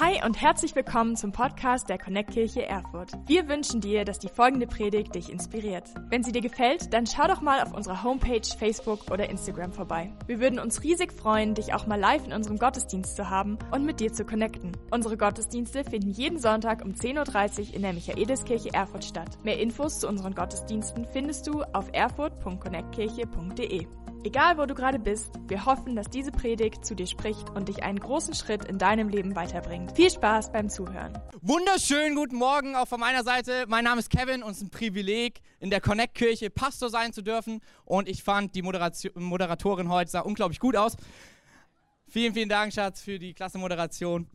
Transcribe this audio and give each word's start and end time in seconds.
Hi 0.00 0.20
und 0.24 0.42
herzlich 0.42 0.74
willkommen 0.74 1.14
zum 1.14 1.30
Podcast 1.30 1.88
der 1.88 1.98
Connect 1.98 2.32
Kirche 2.32 2.66
Erfurt. 2.66 3.12
Wir 3.26 3.48
wünschen 3.48 3.80
dir, 3.80 4.04
dass 4.04 4.18
die 4.18 4.28
folgende 4.28 4.66
Predigt 4.66 5.14
dich 5.14 5.30
inspiriert. 5.30 5.84
Wenn 6.08 6.24
sie 6.24 6.32
dir 6.32 6.40
gefällt, 6.40 6.92
dann 6.92 7.06
schau 7.06 7.28
doch 7.28 7.40
mal 7.40 7.62
auf 7.62 7.72
unserer 7.72 8.02
Homepage, 8.02 8.42
Facebook 8.58 9.08
oder 9.12 9.30
Instagram 9.30 9.72
vorbei. 9.72 10.12
Wir 10.26 10.40
würden 10.40 10.58
uns 10.58 10.82
riesig 10.82 11.12
freuen, 11.12 11.54
dich 11.54 11.74
auch 11.74 11.86
mal 11.86 12.00
live 12.00 12.26
in 12.26 12.32
unserem 12.32 12.58
Gottesdienst 12.58 13.14
zu 13.14 13.30
haben 13.30 13.56
und 13.70 13.86
mit 13.86 14.00
dir 14.00 14.12
zu 14.12 14.24
connecten. 14.24 14.72
Unsere 14.90 15.16
Gottesdienste 15.16 15.84
finden 15.84 16.10
jeden 16.10 16.40
Sonntag 16.40 16.84
um 16.84 16.90
10.30 16.90 17.68
Uhr 17.68 17.74
in 17.74 17.82
der 17.82 17.92
Michaeliskirche 17.92 18.74
Erfurt 18.74 19.04
statt. 19.04 19.38
Mehr 19.44 19.60
Infos 19.60 20.00
zu 20.00 20.08
unseren 20.08 20.34
Gottesdiensten 20.34 21.06
findest 21.06 21.46
du 21.46 21.62
auf 21.72 21.88
erfurt.connectkirche.de. 21.92 23.86
Egal, 24.26 24.56
wo 24.56 24.64
du 24.64 24.74
gerade 24.74 24.98
bist, 24.98 25.38
wir 25.48 25.66
hoffen, 25.66 25.96
dass 25.96 26.08
diese 26.08 26.32
Predigt 26.32 26.86
zu 26.86 26.94
dir 26.94 27.06
spricht 27.06 27.50
und 27.50 27.68
dich 27.68 27.82
einen 27.82 28.00
großen 28.00 28.32
Schritt 28.32 28.64
in 28.64 28.78
deinem 28.78 29.10
Leben 29.10 29.36
weiterbringt. 29.36 29.92
Viel 29.92 30.10
Spaß 30.10 30.50
beim 30.50 30.70
Zuhören. 30.70 31.12
Wunderschönen 31.42 32.16
guten 32.16 32.36
Morgen 32.36 32.74
auch 32.74 32.88
von 32.88 32.98
meiner 32.98 33.22
Seite. 33.22 33.66
Mein 33.68 33.84
Name 33.84 34.00
ist 34.00 34.08
Kevin 34.08 34.42
und 34.42 34.52
es 34.52 34.56
ist 34.56 34.62
ein 34.62 34.70
Privileg, 34.70 35.42
in 35.60 35.68
der 35.68 35.82
Connect-Kirche 35.82 36.48
Pastor 36.48 36.88
sein 36.88 37.12
zu 37.12 37.20
dürfen. 37.20 37.60
Und 37.84 38.08
ich 38.08 38.22
fand, 38.22 38.54
die 38.54 38.62
Moderation, 38.62 39.12
Moderatorin 39.16 39.90
heute 39.90 40.10
sah 40.10 40.20
unglaublich 40.20 40.58
gut 40.58 40.74
aus. 40.74 40.96
Vielen, 42.08 42.32
vielen 42.32 42.48
Dank, 42.48 42.72
Schatz, 42.72 43.02
für 43.02 43.18
die 43.18 43.34
klasse 43.34 43.58
Moderation. 43.58 44.26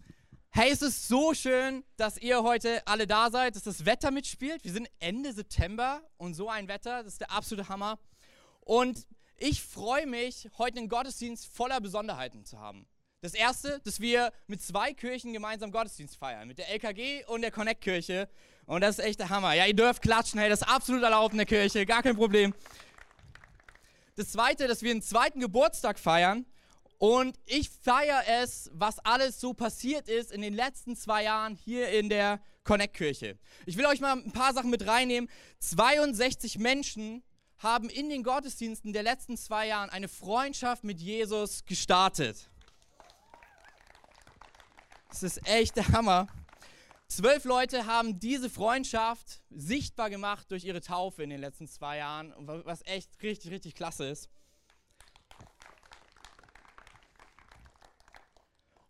Hey, 0.52 0.70
es 0.72 0.84
ist 0.84 1.08
so 1.08 1.34
schön, 1.34 1.84
dass 1.98 2.20
ihr 2.20 2.44
heute 2.44 2.86
alle 2.86 3.08
da 3.08 3.32
seid, 3.32 3.56
dass 3.56 3.64
das 3.64 3.88
Wetter 3.88 4.12
mitspielt. 4.12 4.64
Wir 4.64 4.72
sind 4.72 4.88
Ende 5.00 5.34
September 5.34 6.04
und 6.18 6.36
so 6.36 6.48
ein 6.48 6.68
Wetter, 6.68 7.02
das 7.02 7.14
ist 7.14 7.22
der 7.22 7.32
absolute 7.32 7.70
Hammer. 7.70 7.98
Und 8.62 9.08
ich 9.40 9.62
freue 9.62 10.06
mich, 10.06 10.50
heute 10.58 10.80
einen 10.80 10.90
Gottesdienst 10.90 11.48
voller 11.48 11.82
Besonderheiten 11.82 12.46
zu 12.46 12.60
haben. 12.60 12.86
Das 13.22 13.34
erste, 13.34 13.80
dass 13.84 14.00
wir 14.00 14.32
mit 14.48 14.62
zwei 14.62 14.94
Kirchen 14.94 15.34
gemeinsam 15.34 15.72
Gottesdienst 15.72 16.16
feiern, 16.16 16.48
mit 16.48 16.58
der 16.58 16.70
LKG 16.70 17.26
und 17.26 17.42
der 17.42 17.52
Connect-Kirche. 17.52 18.30
Und 18.66 18.82
das 18.82 19.00
ist 19.00 19.06
echt 19.06 19.20
der 19.20 19.30
Hammer. 19.30 19.54
Ja, 19.54 19.66
ihr 19.66 19.76
dürft 19.76 20.02
klatschen, 20.02 20.40
hey, 20.40 20.50
das 20.50 20.62
ist 20.62 20.68
absolut 20.68 21.04
erlaubt 21.04 21.34
in 21.34 21.38
der 21.38 21.46
Kirche, 21.46 21.86
gar 21.86 22.02
kein 22.02 22.16
Problem. 22.16 22.54
Das 24.16 24.32
zweite, 24.32 24.68
dass 24.68 24.82
wir 24.84 24.92
einen 24.92 25.02
zweiten 25.02 25.40
Geburtstag 25.40 26.00
feiern. 26.00 26.46
Und 26.98 27.38
ich 27.46 27.70
feiere 27.70 28.24
es, 28.42 28.70
was 28.74 29.00
alles 29.00 29.40
so 29.40 29.54
passiert 29.54 30.10
ist 30.10 30.32
in 30.34 30.42
den 30.42 30.54
letzten 30.54 30.98
zwei 30.98 31.24
Jahren 31.24 31.56
hier 31.56 31.90
in 31.90 32.10
der 32.10 32.42
Connect-Kirche. 32.66 33.38
Ich 33.66 33.78
will 33.78 33.86
euch 33.86 34.02
mal 34.02 34.14
ein 34.14 34.32
paar 34.32 34.54
Sachen 34.54 34.70
mit 34.70 34.86
reinnehmen. 34.86 35.30
62 35.60 36.60
Menschen 36.60 37.24
haben 37.60 37.90
in 37.90 38.10
den 38.10 38.24
Gottesdiensten 38.24 38.94
der 38.94 39.04
letzten 39.04 39.38
zwei 39.38 39.68
Jahren 39.68 39.90
eine 39.90 40.08
Freundschaft 40.08 40.84
mit 40.84 41.00
Jesus 41.00 41.66
gestartet. 41.66 42.50
Das 45.10 45.24
ist 45.24 45.46
echt 45.48 45.76
der 45.76 45.88
Hammer. 45.90 46.28
Zwölf 47.08 47.44
Leute 47.44 47.86
haben 47.86 48.20
diese 48.20 48.50
Freundschaft 48.50 49.42
sichtbar 49.50 50.10
gemacht 50.10 50.52
durch 50.52 50.64
ihre 50.64 50.80
Taufe 50.80 51.24
in 51.24 51.32
den 51.32 51.40
letzten 51.40 51.68
zwei 51.68 51.98
Jahren, 51.98 52.34
was 52.38 52.86
echt 52.86 53.10
richtig, 53.22 53.52
richtig 53.52 53.76
klasse 53.76 54.08
ist. 54.08 54.30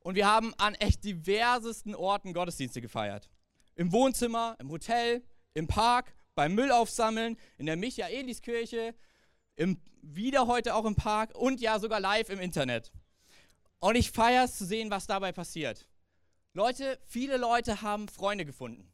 Und 0.01 0.15
wir 0.15 0.27
haben 0.27 0.53
an 0.55 0.75
echt 0.75 1.03
diversesten 1.03 1.95
Orten 1.95 2.33
Gottesdienste 2.33 2.81
gefeiert. 2.81 3.29
Im 3.75 3.91
Wohnzimmer, 3.91 4.57
im 4.59 4.69
Hotel, 4.69 5.23
im 5.53 5.67
Park, 5.67 6.13
beim 6.39 6.55
Müll 6.55 6.71
aufsammeln, 6.71 7.35
in 7.57 7.65
der 7.65 7.75
Michaeliskirche, 7.75 8.95
im, 9.57 9.77
wieder 10.01 10.47
heute 10.47 10.73
auch 10.73 10.85
im 10.85 10.95
Park 10.95 11.35
und 11.35 11.59
ja 11.59 11.79
sogar 11.79 11.99
live 11.99 12.29
im 12.29 12.39
Internet. 12.39 12.93
Und 13.79 13.95
ich 13.95 14.11
feiere 14.11 14.45
es 14.45 14.57
zu 14.57 14.63
sehen, 14.63 14.89
was 14.89 15.05
dabei 15.05 15.33
passiert. 15.33 15.89
Leute, 16.53 16.97
viele 17.05 17.35
Leute 17.35 17.81
haben 17.81 18.07
Freunde 18.07 18.45
gefunden. 18.45 18.89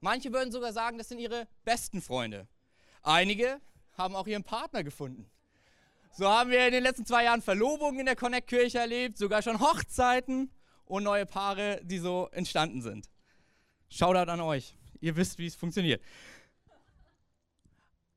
Manche 0.00 0.32
würden 0.32 0.50
sogar 0.50 0.72
sagen, 0.72 0.96
das 0.96 1.10
sind 1.10 1.18
ihre 1.18 1.46
besten 1.66 2.00
Freunde. 2.00 2.48
Einige 3.02 3.60
haben 3.92 4.16
auch 4.16 4.26
ihren 4.26 4.42
Partner 4.42 4.82
gefunden. 4.82 5.30
So 6.16 6.26
haben 6.26 6.48
wir 6.48 6.64
in 6.64 6.72
den 6.72 6.82
letzten 6.82 7.04
zwei 7.04 7.24
Jahren 7.24 7.42
Verlobungen 7.42 8.00
in 8.00 8.06
der 8.06 8.16
Connect-Kirche 8.16 8.78
erlebt, 8.78 9.18
sogar 9.18 9.42
schon 9.42 9.60
Hochzeiten 9.60 10.50
und 10.86 11.02
neue 11.02 11.26
Paare, 11.26 11.82
die 11.84 11.98
so 11.98 12.30
entstanden 12.32 12.80
sind. 12.80 13.10
Shoutout 13.90 14.30
an 14.30 14.40
euch. 14.40 14.74
Ihr 15.02 15.16
wisst, 15.16 15.36
wie 15.36 15.48
es 15.48 15.54
funktioniert. 15.54 16.00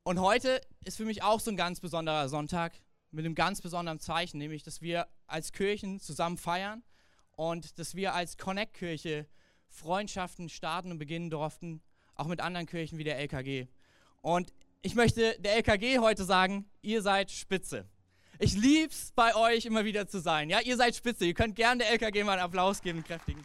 Und 0.07 0.19
heute 0.19 0.61
ist 0.83 0.97
für 0.97 1.05
mich 1.05 1.23
auch 1.23 1.39
so 1.39 1.49
ein 1.49 1.57
ganz 1.57 1.79
besonderer 1.79 2.29
Sonntag 2.29 2.73
mit 3.09 3.25
einem 3.25 3.33
ganz 3.33 3.59
besonderen 3.59 3.99
Zeichen, 3.99 4.37
nämlich, 4.37 4.61
dass 4.61 4.83
wir 4.83 5.07
als 5.25 5.51
Kirchen 5.51 5.99
zusammen 5.99 6.37
feiern 6.37 6.83
und 7.31 7.79
dass 7.79 7.95
wir 7.95 8.13
als 8.13 8.37
Connect-Kirche 8.37 9.25
Freundschaften 9.67 10.47
starten 10.47 10.91
und 10.91 10.99
beginnen 10.99 11.31
durften, 11.31 11.81
auch 12.13 12.27
mit 12.27 12.39
anderen 12.39 12.67
Kirchen 12.67 12.99
wie 12.99 13.03
der 13.03 13.17
LKG. 13.17 13.65
Und 14.21 14.53
ich 14.83 14.93
möchte 14.93 15.39
der 15.39 15.55
LKG 15.55 15.97
heute 15.97 16.23
sagen, 16.23 16.69
ihr 16.83 17.01
seid 17.01 17.31
Spitze. 17.31 17.89
Ich 18.37 18.53
lieb's 18.55 19.11
bei 19.15 19.35
euch 19.35 19.65
immer 19.65 19.85
wieder 19.85 20.07
zu 20.07 20.19
sein. 20.19 20.51
Ja, 20.51 20.59
ihr 20.59 20.77
seid 20.77 20.95
Spitze. 20.95 21.25
Ihr 21.25 21.33
könnt 21.33 21.55
gerne 21.55 21.83
der 21.83 21.89
LKG 21.93 22.23
mal 22.23 22.33
einen 22.33 22.43
Applaus 22.43 22.83
geben, 22.83 22.99
einen 22.99 23.07
kräftigen. 23.07 23.43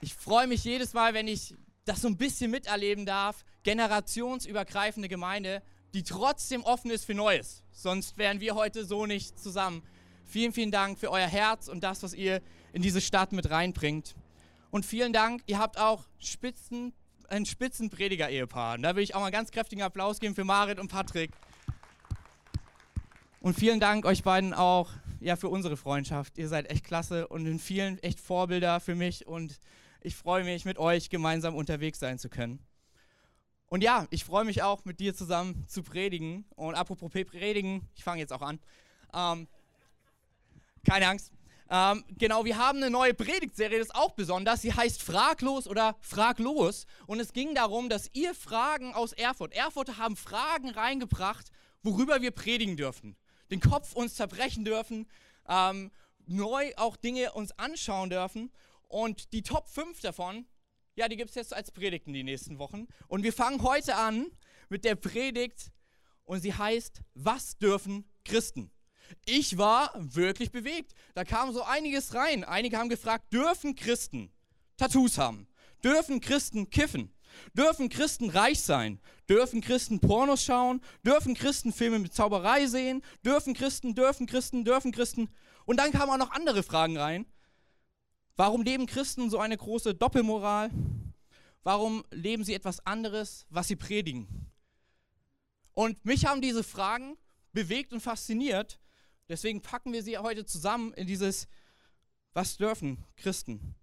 Ich 0.00 0.12
freue 0.12 0.48
mich 0.48 0.64
jedes 0.64 0.92
Mal, 0.92 1.14
wenn 1.14 1.28
ich 1.28 1.54
das 1.84 2.00
so 2.00 2.08
ein 2.08 2.16
bisschen 2.16 2.50
miterleben 2.50 3.06
darf, 3.06 3.44
generationsübergreifende 3.64 5.08
Gemeinde, 5.08 5.62
die 5.94 6.04
trotzdem 6.04 6.62
offen 6.62 6.90
ist 6.90 7.04
für 7.04 7.14
Neues. 7.14 7.62
Sonst 7.72 8.16
wären 8.16 8.40
wir 8.40 8.54
heute 8.54 8.84
so 8.84 9.06
nicht 9.06 9.38
zusammen. 9.38 9.82
Vielen, 10.24 10.52
vielen 10.52 10.70
Dank 10.70 10.98
für 10.98 11.10
euer 11.10 11.26
Herz 11.26 11.68
und 11.68 11.82
das, 11.82 12.02
was 12.02 12.14
ihr 12.14 12.40
in 12.72 12.82
diese 12.82 13.00
Stadt 13.00 13.32
mit 13.32 13.50
reinbringt. 13.50 14.14
Und 14.70 14.84
vielen 14.84 15.12
Dank, 15.12 15.42
ihr 15.46 15.58
habt 15.58 15.78
auch 15.78 16.04
Spitzen, 16.18 16.92
ein 17.28 17.46
Spitzenprediger-Ehepaar. 17.46 18.78
Da 18.78 18.96
will 18.96 19.02
ich 19.02 19.14
auch 19.14 19.20
mal 19.20 19.26
einen 19.26 19.32
ganz 19.32 19.50
kräftigen 19.50 19.82
Applaus 19.82 20.20
geben 20.20 20.34
für 20.34 20.44
Marit 20.44 20.78
und 20.78 20.88
Patrick. 20.88 21.30
Und 23.40 23.54
vielen 23.54 23.80
Dank 23.80 24.04
euch 24.04 24.22
beiden 24.22 24.54
auch 24.54 24.90
ja, 25.20 25.36
für 25.36 25.48
unsere 25.48 25.76
Freundschaft. 25.76 26.38
Ihr 26.38 26.48
seid 26.48 26.70
echt 26.70 26.84
klasse 26.84 27.28
und 27.28 27.46
in 27.46 27.58
vielen 27.58 28.02
echt 28.02 28.20
Vorbilder 28.20 28.80
für 28.80 28.94
mich 28.94 29.26
und 29.26 29.60
ich 30.00 30.16
freue 30.16 30.44
mich, 30.44 30.64
mit 30.64 30.78
euch 30.78 31.08
gemeinsam 31.08 31.54
unterwegs 31.54 31.98
sein 31.98 32.18
zu 32.18 32.28
können. 32.28 32.58
Und 33.68 33.82
ja, 33.82 34.06
ich 34.10 34.24
freue 34.24 34.44
mich 34.44 34.62
auch, 34.62 34.84
mit 34.84 35.00
dir 35.00 35.14
zusammen 35.14 35.66
zu 35.68 35.82
predigen. 35.82 36.44
Und 36.54 36.74
apropos 36.74 37.10
predigen, 37.10 37.88
ich 37.94 38.04
fange 38.04 38.20
jetzt 38.20 38.32
auch 38.32 38.42
an. 38.42 38.60
Ähm, 39.12 39.48
keine 40.84 41.08
Angst. 41.08 41.32
Ähm, 41.70 42.04
genau, 42.18 42.44
wir 42.44 42.58
haben 42.58 42.78
eine 42.78 42.90
neue 42.90 43.14
Predigtserie, 43.14 43.78
das 43.78 43.88
ist 43.88 43.94
auch 43.94 44.12
besonders. 44.12 44.62
Sie 44.62 44.72
heißt 44.72 45.02
Fraglos 45.02 45.66
oder 45.66 45.96
Fraglos. 46.00 46.86
Und 47.06 47.20
es 47.20 47.32
ging 47.32 47.54
darum, 47.54 47.88
dass 47.88 48.10
ihr 48.12 48.34
Fragen 48.34 48.94
aus 48.94 49.12
Erfurt, 49.12 49.54
Erfurter 49.54 49.96
haben 49.96 50.16
Fragen 50.16 50.70
reingebracht, 50.70 51.50
worüber 51.82 52.20
wir 52.20 52.30
predigen 52.30 52.76
dürfen. 52.76 53.16
Den 53.50 53.60
Kopf 53.60 53.94
uns 53.94 54.14
zerbrechen 54.14 54.64
dürfen, 54.64 55.08
ähm, 55.48 55.90
neu 56.26 56.72
auch 56.76 56.96
Dinge 56.96 57.32
uns 57.32 57.52
anschauen 57.58 58.10
dürfen. 58.10 58.52
Und 58.88 59.32
die 59.32 59.42
Top 59.42 59.68
5 59.68 60.00
davon, 60.00 60.46
ja, 60.96 61.08
die 61.08 61.16
gibt 61.16 61.30
es 61.30 61.36
jetzt 61.36 61.54
als 61.54 61.70
Predigten 61.70 62.12
die 62.12 62.22
nächsten 62.22 62.58
Wochen. 62.58 62.86
Und 63.08 63.22
wir 63.22 63.32
fangen 63.32 63.62
heute 63.62 63.96
an 63.96 64.26
mit 64.68 64.84
der 64.84 64.94
Predigt 64.94 65.72
und 66.24 66.40
sie 66.40 66.54
heißt, 66.54 67.00
was 67.14 67.58
dürfen 67.58 68.08
Christen? 68.24 68.70
Ich 69.26 69.58
war 69.58 69.92
wirklich 69.94 70.50
bewegt. 70.50 70.94
Da 71.14 71.24
kam 71.24 71.52
so 71.52 71.62
einiges 71.62 72.14
rein. 72.14 72.44
Einige 72.44 72.78
haben 72.78 72.88
gefragt, 72.88 73.32
dürfen 73.32 73.74
Christen 73.74 74.32
Tattoos 74.76 75.18
haben? 75.18 75.46
Dürfen 75.82 76.20
Christen 76.20 76.70
kiffen? 76.70 77.12
Dürfen 77.52 77.88
Christen 77.88 78.30
reich 78.30 78.60
sein? 78.62 79.00
Dürfen 79.28 79.60
Christen 79.60 80.00
Pornos 80.00 80.44
schauen? 80.44 80.80
Dürfen 81.04 81.34
Christen 81.34 81.72
Filme 81.72 81.98
mit 81.98 82.14
Zauberei 82.14 82.66
sehen? 82.66 83.02
Dürfen 83.24 83.54
Christen, 83.54 83.94
dürfen 83.94 84.26
Christen, 84.26 84.64
dürfen 84.64 84.92
Christen? 84.92 85.28
Und 85.66 85.78
dann 85.78 85.92
kamen 85.92 86.12
auch 86.12 86.18
noch 86.18 86.32
andere 86.32 86.62
Fragen 86.62 86.96
rein. 86.96 87.26
Warum 88.36 88.62
leben 88.62 88.86
Christen 88.86 89.30
so 89.30 89.38
eine 89.38 89.56
große 89.56 89.94
Doppelmoral? 89.94 90.70
Warum 91.62 92.04
leben 92.10 92.44
sie 92.44 92.54
etwas 92.54 92.84
anderes, 92.84 93.46
was 93.48 93.68
sie 93.68 93.76
predigen? 93.76 94.50
Und 95.72 96.04
mich 96.04 96.26
haben 96.26 96.40
diese 96.40 96.64
Fragen 96.64 97.16
bewegt 97.52 97.92
und 97.92 98.00
fasziniert. 98.00 98.80
Deswegen 99.28 99.62
packen 99.62 99.92
wir 99.92 100.02
sie 100.02 100.18
heute 100.18 100.44
zusammen 100.44 100.92
in 100.94 101.06
dieses 101.06 101.46
Was 102.32 102.56
dürfen 102.56 103.04
Christen? 103.16 103.76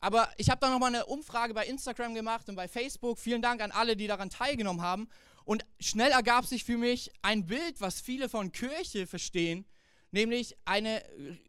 Aber 0.00 0.30
ich 0.36 0.48
habe 0.48 0.60
da 0.60 0.70
nochmal 0.70 0.94
eine 0.94 1.06
Umfrage 1.06 1.54
bei 1.54 1.66
Instagram 1.66 2.14
gemacht 2.14 2.48
und 2.48 2.54
bei 2.54 2.68
Facebook. 2.68 3.18
Vielen 3.18 3.42
Dank 3.42 3.60
an 3.60 3.72
alle, 3.72 3.96
die 3.96 4.06
daran 4.06 4.30
teilgenommen 4.30 4.82
haben. 4.82 5.08
Und 5.44 5.66
schnell 5.80 6.12
ergab 6.12 6.46
sich 6.46 6.62
für 6.62 6.78
mich 6.78 7.10
ein 7.22 7.46
Bild, 7.46 7.80
was 7.80 8.00
viele 8.00 8.28
von 8.28 8.52
Kirche 8.52 9.06
verstehen, 9.06 9.66
nämlich 10.10 10.56
eine, 10.64 11.02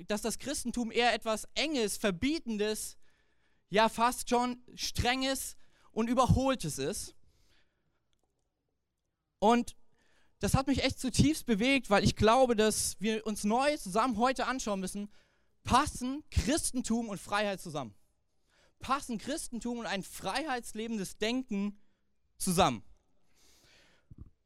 dass 0.07 0.21
das 0.21 0.39
Christentum 0.39 0.91
eher 0.91 1.13
etwas 1.13 1.47
Enges, 1.55 1.97
Verbietendes, 1.97 2.97
ja 3.69 3.89
fast 3.89 4.29
schon 4.29 4.63
Strenges 4.75 5.55
und 5.91 6.09
Überholtes 6.09 6.77
ist. 6.79 7.15
Und 9.39 9.75
das 10.39 10.53
hat 10.53 10.67
mich 10.67 10.83
echt 10.83 10.99
zutiefst 10.99 11.45
bewegt, 11.45 11.89
weil 11.89 12.03
ich 12.03 12.15
glaube, 12.15 12.55
dass 12.55 12.95
wir 12.99 13.25
uns 13.25 13.43
neu 13.43 13.75
zusammen 13.77 14.17
heute 14.17 14.47
anschauen 14.47 14.79
müssen, 14.79 15.09
passen 15.63 16.23
Christentum 16.31 17.09
und 17.09 17.19
Freiheit 17.19 17.61
zusammen? 17.61 17.93
Passen 18.79 19.17
Christentum 19.17 19.79
und 19.79 19.85
ein 19.85 20.03
freiheitslebendes 20.03 21.17
Denken 21.17 21.81
zusammen? 22.37 22.83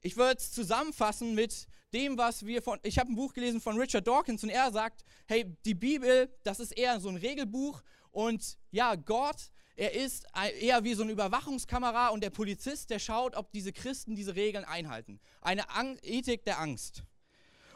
Ich 0.05 0.17
würde 0.17 0.37
es 0.37 0.51
zusammenfassen 0.51 1.33
mit 1.33 1.65
dem, 1.93 2.17
was 2.17 2.45
wir 2.45 2.61
von, 2.61 2.77
ich 2.83 2.99
habe 2.99 3.11
ein 3.11 3.15
Buch 3.15 3.33
gelesen 3.33 3.61
von 3.61 3.79
Richard 3.79 4.05
Dawkins 4.05 4.43
und 4.43 4.49
er 4.49 4.69
sagt, 4.71 5.05
hey, 5.27 5.55
die 5.63 5.75
Bibel, 5.75 6.29
das 6.43 6.59
ist 6.59 6.77
eher 6.77 6.99
so 6.99 7.07
ein 7.07 7.15
Regelbuch 7.15 7.81
und 8.11 8.57
ja, 8.71 8.95
Gott, 8.95 9.37
er 9.77 9.93
ist 9.93 10.27
eher 10.59 10.83
wie 10.83 10.93
so 10.93 11.03
eine 11.03 11.13
Überwachungskamera 11.13 12.09
und 12.09 12.21
der 12.21 12.31
Polizist, 12.31 12.89
der 12.89 12.99
schaut, 12.99 13.35
ob 13.35 13.53
diese 13.53 13.71
Christen 13.71 14.13
diese 14.13 14.35
Regeln 14.35 14.65
einhalten. 14.65 15.21
Eine 15.39 15.69
Ang 15.69 15.97
Ethik 16.03 16.43
der 16.43 16.59
Angst. 16.59 17.03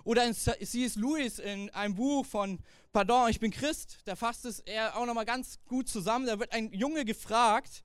Oder 0.04 0.26
in 0.26 0.34
C.S. 0.34 0.96
Lewis 0.96 1.40
in 1.40 1.70
einem 1.72 1.96
Buch 1.96 2.26
von 2.26 2.60
Pardon, 2.92 3.30
ich 3.30 3.40
bin 3.40 3.52
Christ, 3.52 4.00
da 4.06 4.16
fasst 4.16 4.46
es 4.46 4.60
er 4.60 4.98
auch 4.98 5.06
nochmal 5.06 5.26
ganz 5.26 5.60
gut 5.66 5.88
zusammen. 5.88 6.26
Da 6.26 6.40
wird 6.40 6.52
ein 6.52 6.72
Junge 6.74 7.06
gefragt, 7.06 7.84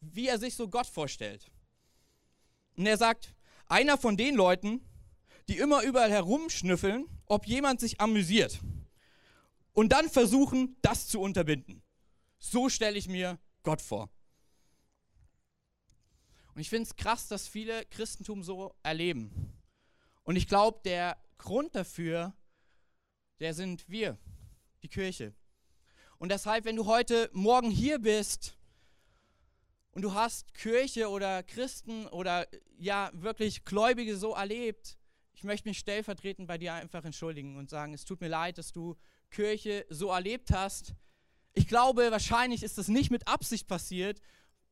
wie 0.00 0.28
er 0.28 0.38
sich 0.38 0.54
so 0.54 0.68
Gott 0.68 0.86
vorstellt. 0.86 1.50
Und 2.76 2.86
er 2.86 2.96
sagt, 2.96 3.35
einer 3.68 3.98
von 3.98 4.16
den 4.16 4.34
Leuten, 4.34 4.80
die 5.48 5.58
immer 5.58 5.82
überall 5.82 6.10
herumschnüffeln, 6.10 7.06
ob 7.26 7.46
jemand 7.46 7.80
sich 7.80 8.00
amüsiert. 8.00 8.60
Und 9.72 9.92
dann 9.92 10.08
versuchen, 10.08 10.76
das 10.82 11.06
zu 11.06 11.20
unterbinden. 11.20 11.82
So 12.38 12.68
stelle 12.68 12.96
ich 12.96 13.08
mir 13.08 13.38
Gott 13.62 13.82
vor. 13.82 14.10
Und 16.54 16.60
ich 16.60 16.70
finde 16.70 16.84
es 16.84 16.96
krass, 16.96 17.28
dass 17.28 17.46
viele 17.46 17.84
Christentum 17.86 18.42
so 18.42 18.74
erleben. 18.82 19.52
Und 20.24 20.36
ich 20.36 20.48
glaube, 20.48 20.80
der 20.84 21.18
Grund 21.36 21.74
dafür, 21.74 22.32
der 23.40 23.52
sind 23.52 23.88
wir, 23.88 24.18
die 24.82 24.88
Kirche. 24.88 25.34
Und 26.18 26.30
deshalb, 26.30 26.64
wenn 26.64 26.76
du 26.76 26.86
heute 26.86 27.28
Morgen 27.32 27.70
hier 27.70 27.98
bist 27.98 28.56
und 29.96 30.02
du 30.02 30.12
hast 30.12 30.52
Kirche 30.52 31.08
oder 31.08 31.42
Christen 31.42 32.06
oder 32.08 32.46
ja 32.76 33.10
wirklich 33.14 33.64
Gläubige 33.64 34.18
so 34.18 34.34
erlebt, 34.34 34.98
ich 35.32 35.42
möchte 35.42 35.66
mich 35.66 35.78
stellvertretend 35.78 36.46
bei 36.46 36.58
dir 36.58 36.74
einfach 36.74 37.02
entschuldigen 37.06 37.56
und 37.56 37.70
sagen, 37.70 37.94
es 37.94 38.04
tut 38.04 38.20
mir 38.20 38.28
leid, 38.28 38.58
dass 38.58 38.72
du 38.72 38.94
Kirche 39.30 39.86
so 39.88 40.10
erlebt 40.10 40.50
hast. 40.50 40.92
Ich 41.54 41.66
glaube, 41.66 42.10
wahrscheinlich 42.10 42.62
ist 42.62 42.76
das 42.76 42.88
nicht 42.88 43.10
mit 43.10 43.26
Absicht 43.26 43.68
passiert, 43.68 44.20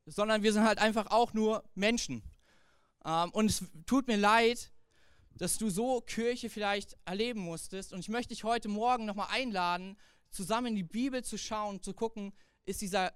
sondern 0.05 0.43
wir 0.43 0.53
sind 0.53 0.65
halt 0.65 0.79
einfach 0.79 1.07
auch 1.07 1.33
nur 1.33 1.65
Menschen. 1.75 2.23
Ähm, 3.07 3.31
und 3.31 3.47
es 3.47 3.65
tut 3.87 4.09
mir 4.09 4.19
leid, 4.19 4.73
dass 5.31 5.57
du 5.57 5.71
so 5.71 6.03
Kirche 6.03 6.51
vielleicht 6.51 6.99
erleben 7.07 7.41
musstest. 7.41 7.95
Und 7.95 8.01
ich 8.01 8.11
möchte 8.11 8.35
dich 8.35 8.45
heute 8.45 8.69
Morgen 8.69 9.07
nochmal 9.07 9.29
einladen, 9.31 9.97
zusammen 10.29 10.67
in 10.67 10.77
die 10.77 10.83
Bibel 10.83 11.25
zu 11.25 11.39
schauen, 11.39 11.81
zu 11.83 11.95
gucken, 11.95 12.35
ist 12.67 12.83
dieser 12.83 13.15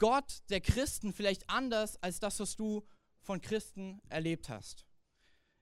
Gott 0.00 0.42
der 0.48 0.60
Christen 0.60 1.12
vielleicht 1.12 1.48
anders 1.48 2.02
als 2.02 2.18
das, 2.18 2.40
was 2.40 2.56
du 2.56 2.84
von 3.20 3.40
Christen 3.40 4.00
erlebt 4.08 4.48
hast? 4.48 4.84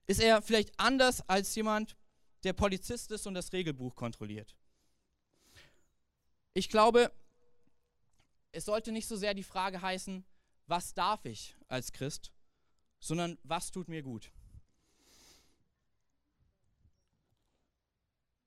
Ist 0.07 0.21
er 0.21 0.41
vielleicht 0.41 0.79
anders 0.79 1.21
als 1.29 1.53
jemand, 1.53 1.95
der 2.43 2.53
Polizist 2.53 3.11
ist 3.11 3.27
und 3.27 3.35
das 3.35 3.53
Regelbuch 3.53 3.95
kontrolliert? 3.95 4.55
Ich 6.53 6.69
glaube, 6.69 7.11
es 8.51 8.65
sollte 8.65 8.91
nicht 8.91 9.07
so 9.07 9.17
sehr 9.17 9.33
die 9.33 9.43
Frage 9.43 9.81
heißen, 9.81 10.25
was 10.65 10.93
darf 10.93 11.25
ich 11.25 11.55
als 11.67 11.91
Christ, 11.91 12.31
sondern 12.99 13.37
was 13.43 13.71
tut 13.71 13.89
mir 13.89 14.01
gut. 14.01 14.31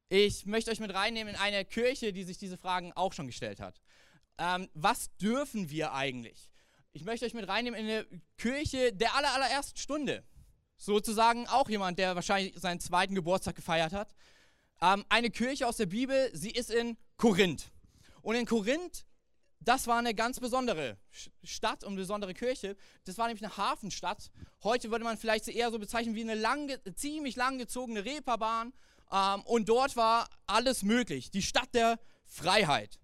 Ich 0.09 0.47
möchte 0.47 0.71
euch 0.71 0.81
mit 0.81 0.95
reinnehmen 0.95 1.35
in 1.35 1.41
eine 1.41 1.65
Kirche, 1.65 2.13
die 2.13 2.25
sich 2.25 2.39
diese 2.39 2.57
Fragen 2.57 2.93
auch 2.95 3.13
schon 3.13 3.27
gestellt 3.27 3.61
hat 3.61 3.82
ähm, 4.39 4.69
was 4.75 5.15
dürfen 5.17 5.71
wir 5.71 5.93
eigentlich? 5.93 6.51
Ich 6.93 7.05
möchte 7.05 7.25
euch 7.25 7.35
mit 7.35 7.49
reinnehmen 7.49 7.79
in 7.79 7.87
eine 7.87 8.07
Kirche 8.37 8.93
der 8.93 9.15
aller, 9.15 9.33
allerersten 9.33 9.79
Stunde. 9.79 10.25
Sozusagen 10.77 11.47
auch 11.47 11.69
jemand, 11.69 11.99
der 11.99 12.15
wahrscheinlich 12.15 12.59
seinen 12.59 12.81
zweiten 12.81 13.15
Geburtstag 13.15 13.55
gefeiert 13.55 13.93
hat. 13.93 14.15
Ähm, 14.81 15.05
eine 15.09 15.31
Kirche 15.31 15.67
aus 15.67 15.77
der 15.77 15.87
Bibel, 15.87 16.31
sie 16.35 16.51
ist 16.51 16.71
in 16.71 16.99
Korinth. 17.17 17.71
Und 18.21 18.35
in 18.35 18.47
Korinth, 18.47 19.07
das 19.61 19.87
war 19.87 19.99
eine 19.99 20.15
ganz 20.15 20.41
besondere 20.41 20.99
Stadt 21.45 21.85
und 21.85 21.97
besondere 21.97 22.35
Kirche. 22.35 22.77
Das 23.05 23.17
war 23.17 23.29
nämlich 23.29 23.45
eine 23.45 23.57
Hafenstadt. 23.57 24.31
Heute 24.65 24.91
würde 24.91 25.05
man 25.05 25.17
vielleicht 25.17 25.49
eher 25.49 25.71
so 25.71 25.79
bezeichnen 25.79 26.15
wie 26.15 26.23
eine 26.23 26.35
lang, 26.35 26.71
ziemlich 26.95 27.37
langgezogene 27.37 28.05
Reeperbahn. 28.05 28.73
Ähm, 29.13 29.43
und 29.43 29.69
dort 29.69 29.97
war 29.97 30.29
alles 30.47 30.83
möglich. 30.83 31.31
Die 31.31 31.43
Stadt 31.43 31.75
der 31.75 32.01
Freiheit. 32.27 32.99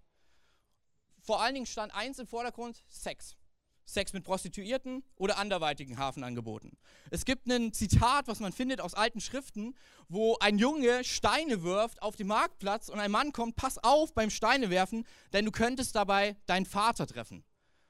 Vor 1.29 1.43
allen 1.43 1.53
Dingen 1.53 1.67
stand 1.67 1.93
eins 1.93 2.17
im 2.17 2.25
Vordergrund, 2.25 2.83
Sex. 2.87 3.37
Sex 3.85 4.13
mit 4.13 4.23
Prostituierten 4.23 5.03
oder 5.15 5.37
anderweitigen 5.37 5.99
Hafenangeboten. 5.99 6.75
Es 7.11 7.23
gibt 7.23 7.45
ein 7.45 7.71
Zitat, 7.71 8.27
was 8.27 8.39
man 8.39 8.51
findet 8.51 8.81
aus 8.81 8.95
alten 8.95 9.21
Schriften, 9.21 9.75
wo 10.07 10.39
ein 10.39 10.57
Junge 10.57 11.03
Steine 11.03 11.61
wirft 11.61 12.01
auf 12.01 12.15
dem 12.15 12.25
Marktplatz 12.29 12.89
und 12.89 12.99
ein 12.99 13.11
Mann 13.11 13.31
kommt, 13.31 13.57
pass 13.57 13.77
auf 13.77 14.15
beim 14.15 14.31
Steinewerfen, 14.31 15.05
denn 15.31 15.45
du 15.45 15.51
könntest 15.51 15.95
dabei 15.95 16.35
deinen 16.47 16.65
Vater 16.65 17.05
treffen, 17.05 17.43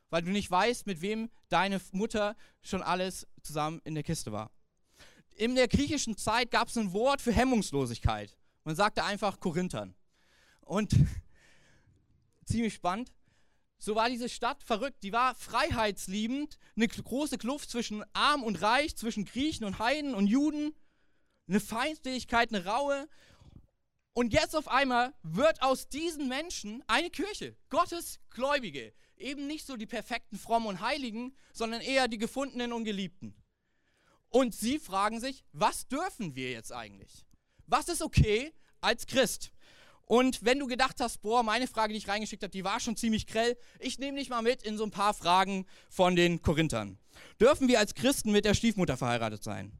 weil 0.10 0.22
du 0.22 0.32
nicht 0.32 0.52
weißt, 0.52 0.86
mit 0.86 1.00
wem 1.00 1.30
deine 1.48 1.80
Mutter 1.94 2.36
schon 2.62 2.84
alles 2.84 3.26
zusammen 3.42 3.80
in 3.86 3.96
der 3.96 4.04
Kiste 4.04 4.34
war. 4.34 4.52
In 5.38 5.56
der 5.56 5.70
griechischen 5.70 6.18
Zeit 6.18 6.52
gab 6.52 6.68
es 6.68 6.78
ein 6.78 6.92
Wort 6.92 7.22
für 7.22 7.32
Hemmungslosigkeit. 7.32 8.38
Man 8.66 8.76
sagte 8.76 9.06
einfach 9.06 9.40
Korinthern. 9.40 9.96
Und 10.60 10.92
ziemlich 12.44 12.74
spannend. 12.74 13.14
So 13.80 13.96
war 13.96 14.10
diese 14.10 14.28
Stadt 14.28 14.62
verrückt. 14.62 15.04
Die 15.04 15.14
war 15.14 15.34
freiheitsliebend. 15.36 16.60
Eine 16.76 16.88
große 16.88 17.38
Kluft 17.38 17.70
zwischen 17.70 18.04
Arm 18.14 18.44
und 18.44 18.62
Reich, 18.62 18.96
zwischen 18.98 19.26
Griechen 19.26 19.66
und 19.66 19.80
Heiden 19.80 20.14
und 20.14 20.28
Juden. 20.28 20.76
Eine 21.48 21.62
Feindseligkeit, 21.62 22.54
eine 22.54 22.66
Raue. 22.66 23.08
Und 24.14 24.34
jetzt 24.34 24.56
auf 24.56 24.68
einmal 24.68 25.14
wird 25.24 25.62
aus 25.62 25.88
diesen 25.88 26.28
Menschen 26.28 26.84
eine 26.88 27.10
Kirche. 27.10 27.56
Gottes 27.70 28.20
Gläubige. 28.30 28.94
Eben 29.16 29.48
nicht 29.48 29.66
so 29.66 29.78
die 29.78 29.86
perfekten 29.86 30.38
Frommen 30.38 30.68
und 30.68 30.82
Heiligen, 30.82 31.36
sondern 31.54 31.82
eher 31.82 32.10
die 32.10 32.18
Gefundenen 32.18 32.74
und 32.74 32.84
Geliebten. 32.84 33.34
Und 34.28 34.54
sie 34.54 34.78
fragen 34.78 35.20
sich, 35.20 35.46
was 35.54 35.88
dürfen 35.88 36.36
wir 36.36 36.52
jetzt 36.52 36.72
eigentlich? 36.72 37.26
Was 37.66 37.88
ist 37.88 38.02
okay 38.02 38.54
als 38.82 39.08
Christ? 39.08 39.52
Und 40.10 40.44
wenn 40.44 40.58
du 40.58 40.66
gedacht 40.66 41.00
hast, 41.02 41.22
boah, 41.22 41.44
meine 41.44 41.68
Frage, 41.68 41.94
die 41.94 42.00
ich 42.00 42.08
reingeschickt 42.08 42.42
habe, 42.42 42.50
die 42.50 42.64
war 42.64 42.80
schon 42.80 42.98
ziemlich 42.98 43.28
grell, 43.28 43.56
ich 43.78 44.00
nehme 44.00 44.18
dich 44.18 44.28
mal 44.28 44.42
mit 44.42 44.64
in 44.64 44.76
so 44.76 44.84
ein 44.84 44.90
paar 44.90 45.14
Fragen 45.14 45.68
von 45.88 46.16
den 46.16 46.42
Korinthern. 46.42 46.98
Dürfen 47.40 47.68
wir 47.68 47.78
als 47.78 47.94
Christen 47.94 48.32
mit 48.32 48.44
der 48.44 48.56
Stiefmutter 48.56 48.98
verheiratet 48.98 49.44
sein? 49.44 49.72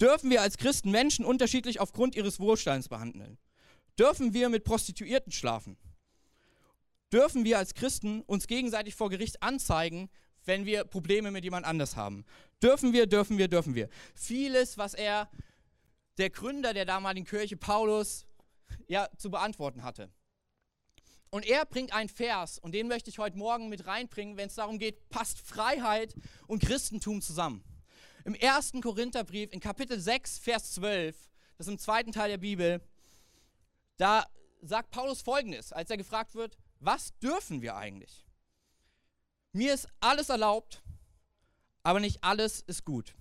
Dürfen 0.00 0.30
wir 0.30 0.42
als 0.42 0.56
Christen 0.56 0.90
Menschen 0.90 1.24
unterschiedlich 1.24 1.78
aufgrund 1.78 2.16
ihres 2.16 2.40
Wohlstands 2.40 2.88
behandeln? 2.88 3.38
Dürfen 3.96 4.34
wir 4.34 4.48
mit 4.48 4.64
Prostituierten 4.64 5.30
schlafen? 5.30 5.76
Dürfen 7.12 7.44
wir 7.44 7.58
als 7.58 7.74
Christen 7.74 8.22
uns 8.22 8.48
gegenseitig 8.48 8.96
vor 8.96 9.10
Gericht 9.10 9.44
anzeigen, 9.44 10.10
wenn 10.44 10.66
wir 10.66 10.82
Probleme 10.82 11.30
mit 11.30 11.44
jemand 11.44 11.66
anders 11.66 11.94
haben? 11.94 12.24
Dürfen 12.60 12.92
wir, 12.92 13.06
dürfen 13.06 13.38
wir, 13.38 13.46
dürfen 13.46 13.76
wir. 13.76 13.88
Vieles, 14.16 14.76
was 14.76 14.94
er, 14.94 15.30
der 16.18 16.30
Gründer 16.30 16.74
der 16.74 16.84
damaligen 16.84 17.26
Kirche, 17.26 17.56
Paulus, 17.56 18.26
ja, 18.88 19.08
zu 19.16 19.30
beantworten 19.30 19.82
hatte. 19.82 20.10
Und 21.30 21.46
er 21.46 21.64
bringt 21.64 21.94
einen 21.94 22.10
Vers, 22.10 22.58
und 22.58 22.72
den 22.72 22.88
möchte 22.88 23.08
ich 23.08 23.18
heute 23.18 23.38
Morgen 23.38 23.68
mit 23.70 23.86
reinbringen, 23.86 24.36
wenn 24.36 24.48
es 24.48 24.54
darum 24.54 24.78
geht, 24.78 25.08
passt 25.08 25.40
Freiheit 25.40 26.14
und 26.46 26.62
Christentum 26.62 27.22
zusammen. 27.22 27.64
Im 28.24 28.34
ersten 28.34 28.82
Korintherbrief, 28.82 29.50
in 29.52 29.60
Kapitel 29.60 29.98
6, 29.98 30.38
Vers 30.38 30.72
12, 30.72 31.16
das 31.56 31.66
ist 31.66 31.72
im 31.72 31.78
zweiten 31.78 32.12
Teil 32.12 32.28
der 32.28 32.38
Bibel, 32.38 32.82
da 33.96 34.26
sagt 34.60 34.90
Paulus 34.90 35.22
folgendes, 35.22 35.72
als 35.72 35.90
er 35.90 35.96
gefragt 35.96 36.34
wird, 36.34 36.58
was 36.80 37.16
dürfen 37.18 37.62
wir 37.62 37.76
eigentlich? 37.76 38.26
Mir 39.52 39.72
ist 39.72 39.88
alles 40.00 40.28
erlaubt, 40.28 40.82
aber 41.82 42.00
nicht 42.00 42.22
alles 42.22 42.60
ist 42.60 42.84
gut. 42.84 43.14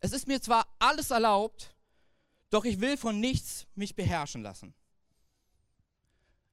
Es 0.00 0.12
ist 0.12 0.28
mir 0.28 0.40
zwar 0.40 0.66
alles 0.78 1.10
erlaubt, 1.10 1.74
doch 2.50 2.64
ich 2.64 2.80
will 2.80 2.96
von 2.96 3.20
nichts 3.20 3.66
mich 3.74 3.94
beherrschen 3.94 4.42
lassen. 4.42 4.74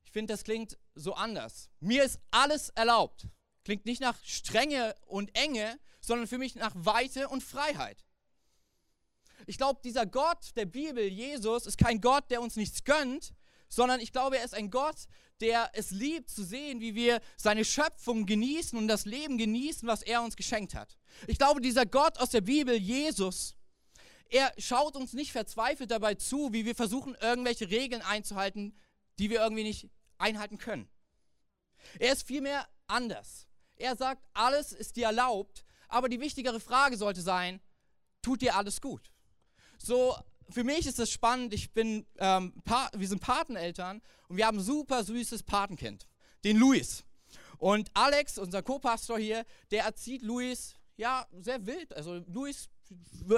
Ich 0.03 0.11
finde, 0.11 0.33
das 0.33 0.43
klingt 0.43 0.77
so 0.93 1.13
anders. 1.13 1.69
Mir 1.79 2.03
ist 2.03 2.19
alles 2.31 2.69
erlaubt. 2.69 3.27
Klingt 3.63 3.85
nicht 3.85 4.01
nach 4.01 4.17
Strenge 4.23 4.95
und 5.07 5.35
Enge, 5.35 5.79
sondern 5.99 6.27
für 6.27 6.37
mich 6.37 6.55
nach 6.55 6.73
Weite 6.75 7.27
und 7.29 7.43
Freiheit. 7.43 8.05
Ich 9.47 9.57
glaube, 9.57 9.81
dieser 9.83 10.05
Gott 10.05 10.55
der 10.55 10.65
Bibel, 10.65 11.03
Jesus, 11.03 11.65
ist 11.65 11.77
kein 11.77 12.01
Gott, 12.01 12.29
der 12.31 12.41
uns 12.41 12.55
nichts 12.55 12.83
gönnt, 12.83 13.33
sondern 13.67 13.99
ich 13.99 14.11
glaube, 14.11 14.37
er 14.37 14.45
ist 14.45 14.53
ein 14.53 14.71
Gott, 14.71 15.07
der 15.41 15.69
es 15.73 15.91
liebt 15.91 16.29
zu 16.29 16.43
sehen, 16.43 16.79
wie 16.79 16.95
wir 16.95 17.19
seine 17.35 17.65
Schöpfung 17.65 18.25
genießen 18.25 18.77
und 18.77 18.87
das 18.87 19.05
Leben 19.05 19.37
genießen, 19.37 19.87
was 19.87 20.01
er 20.01 20.21
uns 20.21 20.35
geschenkt 20.35 20.75
hat. 20.75 20.97
Ich 21.27 21.37
glaube, 21.37 21.61
dieser 21.61 21.85
Gott 21.85 22.17
aus 22.19 22.29
der 22.29 22.41
Bibel, 22.41 22.75
Jesus, 22.75 23.55
er 24.29 24.51
schaut 24.57 24.95
uns 24.95 25.13
nicht 25.13 25.31
verzweifelt 25.31 25.91
dabei 25.91 26.15
zu, 26.15 26.51
wie 26.53 26.65
wir 26.65 26.75
versuchen, 26.75 27.15
irgendwelche 27.21 27.69
Regeln 27.69 28.01
einzuhalten, 28.01 28.77
die 29.19 29.29
wir 29.29 29.41
irgendwie 29.41 29.63
nicht 29.63 29.89
einhalten 30.17 30.57
können. 30.57 30.89
Er 31.99 32.13
ist 32.13 32.23
vielmehr 32.23 32.67
anders. 32.87 33.47
Er 33.75 33.95
sagt, 33.95 34.23
alles 34.33 34.71
ist 34.71 34.95
dir 34.95 35.07
erlaubt, 35.07 35.65
aber 35.87 36.09
die 36.09 36.19
wichtigere 36.19 36.59
Frage 36.59 36.97
sollte 36.97 37.21
sein, 37.21 37.61
tut 38.21 38.41
dir 38.41 38.55
alles 38.55 38.81
gut? 38.81 39.11
So, 39.77 40.17
für 40.49 40.63
mich 40.63 40.85
ist 40.87 40.99
das 40.99 41.09
spannend. 41.09 41.53
Ich 41.53 41.73
bin, 41.73 42.05
ähm, 42.17 42.53
wir 42.93 43.07
sind 43.07 43.21
Pateneltern 43.21 44.01
und 44.27 44.37
wir 44.37 44.47
haben 44.47 44.57
ein 44.57 44.63
super 44.63 45.03
süßes 45.03 45.43
Patenkind, 45.43 46.07
den 46.43 46.57
Luis. 46.57 47.03
Und 47.57 47.89
Alex, 47.93 48.37
unser 48.37 48.63
Co-Pastor 48.63 49.17
hier, 49.17 49.45
der 49.71 49.85
erzieht 49.85 50.21
Luis, 50.21 50.75
ja, 50.97 51.27
sehr 51.31 51.65
wild. 51.65 51.93
Also 51.93 52.23
Luis 52.27 52.69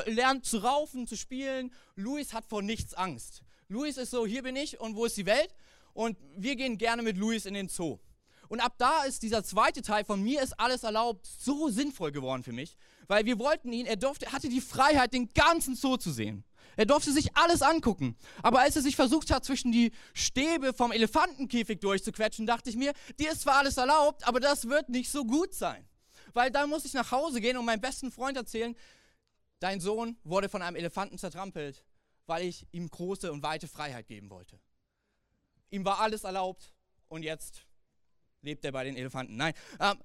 lernt 0.06 0.46
zu 0.46 0.58
raufen, 0.60 1.08
zu 1.08 1.16
spielen. 1.16 1.72
Luis 1.96 2.34
hat 2.34 2.46
vor 2.46 2.62
nichts 2.62 2.94
Angst. 2.94 3.44
Luis 3.70 3.98
ist 3.98 4.12
so, 4.12 4.26
hier 4.26 4.44
bin 4.44 4.56
ich 4.56 4.80
und 4.80 4.96
wo 4.96 5.06
ist 5.06 5.18
die 5.18 5.26
Welt? 5.26 5.54
Und 5.94 6.18
wir 6.36 6.56
gehen 6.56 6.78
gerne 6.78 7.02
mit 7.02 7.18
Luis 7.18 7.46
in 7.46 7.54
den 7.54 7.70
Zoo. 7.70 8.00
Und 8.50 8.62
ab 8.62 8.76
da 8.78 9.04
ist 9.04 9.24
dieser 9.24 9.44
zweite 9.44 9.82
Teil 9.82 10.06
von 10.06 10.22
mir 10.24 10.42
ist 10.42 10.58
alles 10.60 10.84
erlaubt 10.84 11.28
so 11.28 11.70
sinnvoll 11.70 12.12
geworden 12.12 12.44
für 12.44 12.54
mich, 12.54 12.78
weil 13.08 13.26
wir 13.26 13.40
wollten 13.40 13.74
ihn, 13.74 13.86
er 13.86 13.98
durfte, 13.98 14.32
hatte 14.32 14.48
die 14.48 14.62
Freiheit, 14.62 15.14
den 15.14 15.30
ganzen 15.34 15.76
Zoo 15.76 15.98
zu 15.98 16.12
sehen. 16.12 16.46
Er 16.78 16.86
durfte 16.86 17.12
sich 17.12 17.36
alles 17.36 17.62
angucken. 17.62 18.16
Aber 18.44 18.60
als 18.60 18.76
er 18.76 18.84
sich 18.84 18.96
versucht 18.96 19.32
hat, 19.32 19.44
zwischen 19.44 19.72
die 19.72 19.92
Stäbe 20.14 20.74
vom 20.74 20.92
Elefantenkäfig 20.92 21.80
durchzuquetschen, 21.80 22.46
dachte 22.46 22.70
ich 22.70 22.78
mir, 22.78 22.94
dir 23.20 23.32
ist 23.32 23.42
zwar 23.42 23.56
alles 23.56 23.78
erlaubt, 23.78 24.26
aber 24.28 24.40
das 24.40 24.70
wird 24.70 24.90
nicht 24.90 25.10
so 25.10 25.26
gut 25.26 25.54
sein. 25.54 25.86
Weil 26.34 26.52
dann 26.52 26.70
muss 26.70 26.86
ich 26.86 26.94
nach 26.94 27.12
Hause 27.12 27.42
gehen 27.42 27.58
und 27.58 27.66
meinem 27.66 27.82
besten 27.82 28.12
Freund 28.12 28.38
erzählen, 28.38 28.76
dein 29.60 29.80
Sohn 29.80 30.18
wurde 30.24 30.50
von 30.50 30.62
einem 30.62 30.76
Elefanten 30.76 31.18
zertrampelt, 31.18 31.86
weil 32.26 32.44
ich 32.44 32.68
ihm 32.72 32.90
große 32.90 33.32
und 33.32 33.44
weite 33.44 33.68
Freiheit 33.68 34.08
geben 34.08 34.30
wollte. 34.30 34.60
Ihm 35.70 35.86
war 35.86 36.00
alles 36.00 36.24
erlaubt 36.24 36.74
und 37.08 37.24
jetzt 37.24 37.66
lebt 38.42 38.64
er 38.66 38.72
bei 38.72 38.84
den 38.84 38.96
Elefanten. 38.96 39.36
Nein. 39.36 39.54
Ähm, 39.80 40.02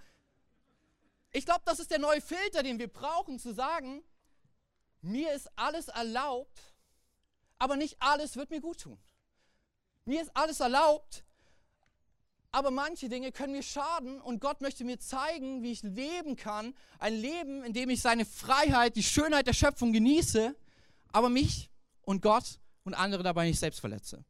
ich 1.30 1.44
glaube, 1.44 1.62
das 1.64 1.80
ist 1.80 1.90
der 1.90 1.99
neue 1.99 2.21
Filter, 2.21 2.62
den 2.62 2.78
wir 2.78 2.88
brauchen, 2.88 3.38
zu 3.38 3.54
sagen, 3.54 4.02
mir 5.00 5.32
ist 5.32 5.50
alles 5.56 5.88
erlaubt, 5.88 6.75
aber 7.59 7.76
nicht 7.76 7.97
alles 8.00 8.37
wird 8.37 8.50
mir 8.50 8.61
gut 8.61 8.80
tun. 8.80 9.00
Mir 10.04 10.23
ist 10.23 10.37
alles 10.37 10.61
erlaubt, 10.61 11.25
aber 12.52 12.71
manche 12.71 13.09
Dinge 13.09 13.32
können 13.32 13.54
mir 13.54 13.62
schaden 13.62 14.21
und 14.21 14.40
Gott 14.40 14.61
möchte 14.61 14.85
mir 14.85 14.99
zeigen, 14.99 15.62
wie 15.62 15.73
ich 15.73 15.82
leben 15.82 16.37
kann. 16.37 16.75
Ein 16.99 17.14
Leben, 17.14 17.64
in 17.64 17.73
dem 17.73 17.88
ich 17.88 18.02
seine 18.02 18.26
Freiheit, 18.26 18.94
die 18.94 19.02
Schönheit 19.02 19.47
der 19.47 19.54
Schöpfung 19.54 19.92
genieße, 19.92 20.54
aber 21.12 21.30
mich 21.30 21.71
und 22.02 22.21
Gott 22.21 22.61
und 22.85 22.92
andere 22.92 23.23
dabei 23.23 23.47
nicht 23.47 23.59
selbst 23.59 23.80
verletze. 23.80 24.23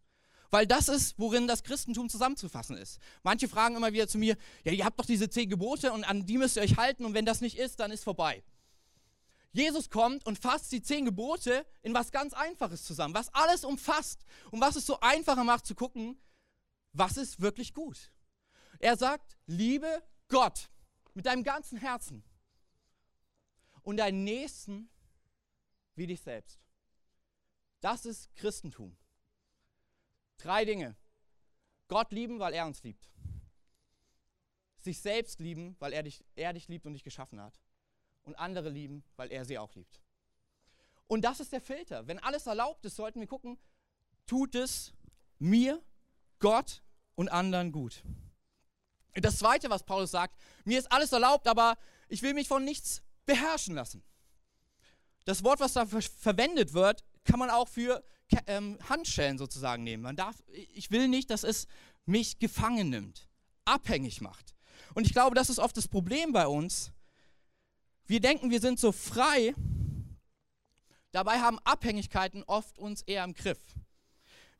Weil 0.50 0.66
das 0.66 0.88
ist, 0.88 1.18
worin 1.18 1.48
das 1.48 1.64
Christentum 1.64 2.08
zusammenzufassen 2.08 2.76
ist. 2.76 3.00
Manche 3.24 3.48
fragen 3.48 3.74
immer 3.74 3.92
wieder 3.92 4.06
zu 4.06 4.18
mir, 4.18 4.36
ja, 4.62 4.70
ihr 4.70 4.84
habt 4.84 5.00
doch 5.00 5.06
diese 5.06 5.28
zehn 5.28 5.50
Gebote 5.50 5.92
und 5.92 6.04
an 6.04 6.24
die 6.24 6.38
müsst 6.38 6.56
ihr 6.56 6.62
euch 6.62 6.76
halten 6.76 7.04
und 7.04 7.14
wenn 7.14 7.26
das 7.26 7.40
nicht 7.40 7.58
ist, 7.58 7.80
dann 7.80 7.90
ist 7.90 8.04
vorbei. 8.04 8.44
Jesus 9.52 9.90
kommt 9.90 10.24
und 10.26 10.38
fasst 10.38 10.70
die 10.70 10.80
zehn 10.80 11.04
Gebote 11.04 11.66
in 11.82 11.92
was 11.92 12.12
ganz 12.12 12.34
Einfaches 12.34 12.84
zusammen, 12.84 13.14
was 13.14 13.34
alles 13.34 13.64
umfasst 13.64 14.24
und 14.50 14.60
was 14.60 14.76
es 14.76 14.86
so 14.86 15.00
einfacher 15.00 15.44
macht 15.44 15.66
zu 15.66 15.74
gucken, 15.74 16.16
was 16.92 17.16
ist 17.16 17.40
wirklich 17.40 17.74
gut. 17.74 18.12
Er 18.78 18.96
sagt, 18.96 19.36
liebe 19.46 20.02
Gott 20.28 20.70
mit 21.14 21.26
deinem 21.26 21.44
ganzen 21.44 21.78
Herzen 21.78 22.24
und 23.82 23.98
deinen 23.98 24.24
Nächsten 24.24 24.90
wie 25.94 26.06
dich 26.06 26.20
selbst. 26.20 26.60
Das 27.80 28.06
ist 28.06 28.34
Christentum. 28.36 28.96
Drei 30.38 30.64
Dinge. 30.64 30.96
Gott 31.88 32.12
lieben, 32.12 32.38
weil 32.38 32.54
er 32.54 32.66
uns 32.66 32.82
liebt. 32.82 33.10
Sich 34.78 35.00
selbst 35.00 35.40
lieben, 35.40 35.76
weil 35.78 35.92
er 35.92 36.02
dich, 36.02 36.24
er 36.34 36.52
dich 36.52 36.68
liebt 36.68 36.86
und 36.86 36.94
dich 36.94 37.04
geschaffen 37.04 37.40
hat 37.40 37.60
und 38.22 38.34
andere 38.36 38.68
lieben, 38.68 39.04
weil 39.16 39.30
er 39.30 39.44
sie 39.44 39.58
auch 39.58 39.74
liebt. 39.74 40.00
Und 41.06 41.22
das 41.22 41.40
ist 41.40 41.52
der 41.52 41.60
Filter. 41.60 42.06
Wenn 42.06 42.18
alles 42.18 42.46
erlaubt 42.46 42.84
ist, 42.84 42.96
sollten 42.96 43.20
wir 43.20 43.26
gucken, 43.26 43.58
tut 44.26 44.54
es 44.54 44.94
mir, 45.38 45.82
Gott 46.42 46.82
und 47.14 47.30
anderen 47.30 47.72
gut. 47.72 48.02
Das 49.14 49.38
Zweite, 49.38 49.70
was 49.70 49.84
Paulus 49.84 50.10
sagt, 50.10 50.38
mir 50.64 50.78
ist 50.78 50.90
alles 50.92 51.12
erlaubt, 51.12 51.46
aber 51.48 51.78
ich 52.08 52.20
will 52.20 52.34
mich 52.34 52.48
von 52.48 52.64
nichts 52.64 53.02
beherrschen 53.24 53.74
lassen. 53.74 54.02
Das 55.24 55.44
Wort, 55.44 55.60
was 55.60 55.74
da 55.74 55.86
verwendet 55.86 56.74
wird, 56.74 57.04
kann 57.24 57.38
man 57.38 57.48
auch 57.48 57.68
für 57.68 58.02
ähm, 58.46 58.78
Handschellen 58.88 59.38
sozusagen 59.38 59.84
nehmen. 59.84 60.02
Man 60.02 60.16
darf, 60.16 60.42
ich 60.74 60.90
will 60.90 61.08
nicht, 61.08 61.30
dass 61.30 61.44
es 61.44 61.66
mich 62.06 62.38
gefangen 62.38 62.90
nimmt, 62.90 63.28
abhängig 63.64 64.20
macht. 64.20 64.54
Und 64.94 65.06
ich 65.06 65.12
glaube, 65.12 65.36
das 65.36 65.48
ist 65.48 65.58
oft 65.58 65.76
das 65.76 65.88
Problem 65.88 66.32
bei 66.32 66.46
uns, 66.46 66.92
wir 68.06 68.20
denken, 68.20 68.50
wir 68.50 68.60
sind 68.60 68.80
so 68.80 68.90
frei, 68.90 69.54
dabei 71.12 71.40
haben 71.40 71.58
Abhängigkeiten 71.60 72.42
oft 72.42 72.78
uns 72.78 73.02
eher 73.02 73.22
im 73.22 73.34
Griff. 73.34 73.60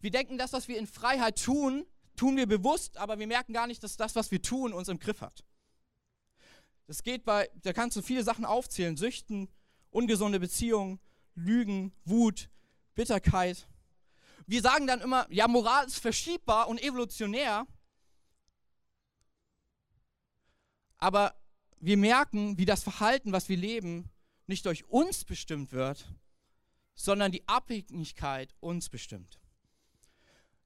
Wir 0.02 0.10
denken, 0.10 0.36
das, 0.36 0.52
was 0.52 0.66
wir 0.66 0.78
in 0.78 0.88
Freiheit 0.88 1.42
tun, 1.42 1.86
tun 2.16 2.36
wir 2.36 2.46
bewusst, 2.46 2.96
aber 2.98 3.20
wir 3.20 3.28
merken 3.28 3.52
gar 3.52 3.68
nicht, 3.68 3.82
dass 3.84 3.96
das, 3.96 4.16
was 4.16 4.32
wir 4.32 4.42
tun, 4.42 4.72
uns 4.72 4.88
im 4.88 4.98
Griff 4.98 5.20
hat. 5.20 5.44
Das 6.88 7.04
geht 7.04 7.24
bei, 7.24 7.48
da 7.62 7.72
kannst 7.72 7.96
du 7.96 8.02
viele 8.02 8.24
Sachen 8.24 8.44
aufzählen: 8.44 8.96
Süchten, 8.96 9.48
ungesunde 9.90 10.40
Beziehungen, 10.40 10.98
Lügen, 11.36 11.92
Wut, 12.04 12.50
Bitterkeit. 12.96 13.68
Wir 14.46 14.60
sagen 14.60 14.88
dann 14.88 15.00
immer, 15.00 15.26
ja, 15.30 15.46
Moral 15.46 15.86
ist 15.86 15.98
verschiebbar 15.98 16.68
und 16.68 16.82
evolutionär. 16.82 17.64
Aber 20.98 21.34
wir 21.78 21.96
merken, 21.96 22.58
wie 22.58 22.64
das 22.64 22.82
Verhalten, 22.82 23.32
was 23.32 23.48
wir 23.48 23.56
leben, 23.56 24.10
nicht 24.48 24.66
durch 24.66 24.84
uns 24.86 25.24
bestimmt 25.24 25.70
wird, 25.70 26.12
sondern 26.94 27.30
die 27.30 27.46
Abhängigkeit 27.48 28.54
uns 28.58 28.88
bestimmt. 28.88 29.41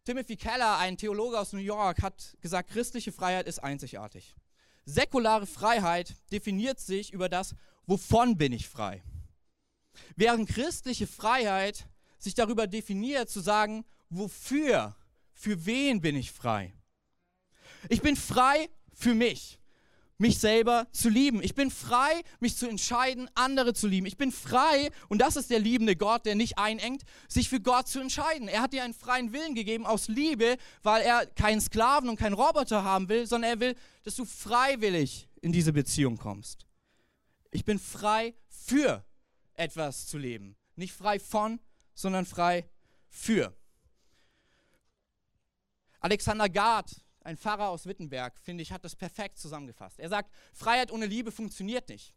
Timothy 0.06 0.36
Keller, 0.36 0.78
ein 0.78 0.96
Theologe 0.96 1.36
aus 1.36 1.52
New 1.52 1.58
York, 1.58 2.00
hat 2.00 2.36
gesagt, 2.40 2.70
christliche 2.70 3.10
Freiheit 3.10 3.48
ist 3.48 3.58
einzigartig. 3.58 4.36
Säkulare 4.84 5.48
Freiheit 5.48 6.14
definiert 6.30 6.78
sich 6.78 7.12
über 7.12 7.28
das, 7.28 7.56
wovon 7.86 8.38
bin 8.38 8.52
ich 8.52 8.68
frei. 8.68 9.02
Während 10.14 10.48
christliche 10.48 11.08
Freiheit 11.08 11.88
sich 12.18 12.34
darüber 12.34 12.68
definiert, 12.68 13.28
zu 13.28 13.40
sagen, 13.40 13.84
wofür, 14.08 14.94
für 15.32 15.66
wen 15.66 16.00
bin 16.00 16.14
ich 16.14 16.30
frei. 16.30 16.72
Ich 17.88 18.00
bin 18.00 18.14
frei 18.14 18.68
für 18.94 19.12
mich 19.12 19.58
mich 20.18 20.38
selber 20.38 20.86
zu 20.92 21.08
lieben. 21.08 21.42
Ich 21.42 21.54
bin 21.54 21.70
frei, 21.70 22.22
mich 22.40 22.56
zu 22.56 22.68
entscheiden, 22.68 23.28
andere 23.34 23.74
zu 23.74 23.86
lieben. 23.86 24.06
Ich 24.06 24.16
bin 24.16 24.32
frei, 24.32 24.90
und 25.08 25.20
das 25.20 25.36
ist 25.36 25.50
der 25.50 25.58
liebende 25.58 25.96
Gott, 25.96 26.26
der 26.26 26.34
nicht 26.34 26.58
einengt, 26.58 27.02
sich 27.28 27.48
für 27.48 27.60
Gott 27.60 27.88
zu 27.88 28.00
entscheiden. 28.00 28.48
Er 28.48 28.62
hat 28.62 28.72
dir 28.72 28.84
einen 28.84 28.94
freien 28.94 29.32
Willen 29.32 29.54
gegeben 29.54 29.86
aus 29.86 30.08
Liebe, 30.08 30.56
weil 30.82 31.02
er 31.02 31.26
keinen 31.26 31.60
Sklaven 31.60 32.08
und 32.08 32.16
keinen 32.16 32.34
Roboter 32.34 32.84
haben 32.84 33.08
will, 33.08 33.26
sondern 33.26 33.50
er 33.50 33.60
will, 33.60 33.74
dass 34.04 34.16
du 34.16 34.24
freiwillig 34.24 35.28
in 35.40 35.52
diese 35.52 35.72
Beziehung 35.72 36.16
kommst. 36.16 36.66
Ich 37.50 37.64
bin 37.64 37.78
frei 37.78 38.34
für 38.48 39.04
etwas 39.54 40.06
zu 40.06 40.18
leben. 40.18 40.56
Nicht 40.76 40.92
frei 40.92 41.18
von, 41.18 41.60
sondern 41.94 42.26
frei 42.26 42.68
für. 43.08 43.56
Alexander 46.00 46.48
Gard 46.48 47.05
ein 47.26 47.36
Pfarrer 47.36 47.68
aus 47.68 47.86
Wittenberg, 47.86 48.38
finde 48.40 48.62
ich, 48.62 48.72
hat 48.72 48.84
das 48.84 48.96
perfekt 48.96 49.38
zusammengefasst. 49.38 49.98
Er 49.98 50.08
sagt, 50.08 50.32
Freiheit 50.54 50.90
ohne 50.90 51.06
Liebe 51.06 51.32
funktioniert 51.32 51.88
nicht. 51.88 52.14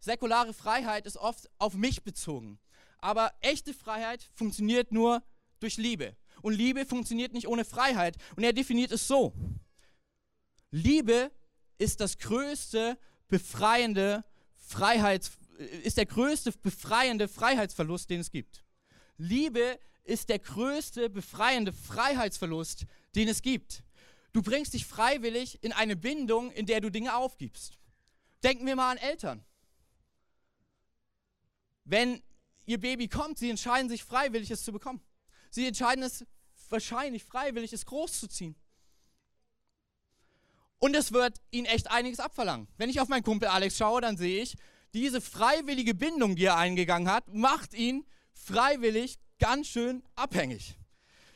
Säkulare 0.00 0.54
Freiheit 0.54 1.06
ist 1.06 1.18
oft 1.18 1.48
auf 1.58 1.74
mich 1.74 2.02
bezogen. 2.02 2.58
Aber 2.98 3.32
echte 3.40 3.74
Freiheit 3.74 4.28
funktioniert 4.34 4.92
nur 4.92 5.22
durch 5.60 5.76
Liebe. 5.76 6.16
Und 6.42 6.54
Liebe 6.54 6.86
funktioniert 6.86 7.32
nicht 7.32 7.48
ohne 7.48 7.64
Freiheit. 7.64 8.16
Und 8.34 8.42
er 8.42 8.52
definiert 8.52 8.92
es 8.92 9.06
so. 9.06 9.34
Liebe 10.70 11.30
ist 11.78 12.00
das 12.00 12.18
größte 12.18 12.98
befreiende 13.28 14.24
Freiheits, 14.54 15.32
ist 15.82 15.98
der 15.98 16.06
größte 16.06 16.52
befreiende 16.52 17.28
Freiheitsverlust, 17.28 18.08
den 18.08 18.20
es 18.20 18.30
gibt. 18.30 18.64
Liebe 19.18 19.78
ist 20.04 20.30
der 20.30 20.38
größte 20.38 21.10
befreiende 21.10 21.72
Freiheitsverlust, 21.72 22.86
den 23.14 23.28
es 23.28 23.42
gibt. 23.42 23.82
Du 24.32 24.42
bringst 24.42 24.74
dich 24.74 24.86
freiwillig 24.86 25.62
in 25.62 25.72
eine 25.72 25.96
Bindung, 25.96 26.52
in 26.52 26.66
der 26.66 26.80
du 26.80 26.90
Dinge 26.90 27.16
aufgibst. 27.16 27.78
Denken 28.42 28.66
wir 28.66 28.76
mal 28.76 28.92
an 28.92 28.98
Eltern. 28.98 29.44
Wenn 31.84 32.22
ihr 32.66 32.78
Baby 32.78 33.08
kommt, 33.08 33.38
sie 33.38 33.50
entscheiden 33.50 33.88
sich 33.88 34.04
freiwillig, 34.04 34.50
es 34.50 34.64
zu 34.64 34.72
bekommen. 34.72 35.00
Sie 35.50 35.66
entscheiden 35.66 36.04
es 36.04 36.24
wahrscheinlich 36.68 37.24
freiwillig, 37.24 37.72
es 37.72 37.84
großzuziehen. 37.84 38.54
Und 40.78 40.94
es 40.94 41.12
wird 41.12 41.40
ihnen 41.50 41.66
echt 41.66 41.90
einiges 41.90 42.20
abverlangen. 42.20 42.68
Wenn 42.78 42.88
ich 42.88 43.00
auf 43.00 43.08
meinen 43.08 43.24
Kumpel 43.24 43.48
Alex 43.48 43.76
schaue, 43.76 44.00
dann 44.00 44.16
sehe 44.16 44.42
ich, 44.42 44.56
diese 44.94 45.20
freiwillige 45.20 45.94
Bindung, 45.94 46.36
die 46.36 46.44
er 46.44 46.56
eingegangen 46.56 47.10
hat, 47.10 47.28
macht 47.32 47.74
ihn 47.74 48.06
freiwillig 48.32 49.18
ganz 49.38 49.68
schön 49.68 50.02
abhängig. 50.14 50.78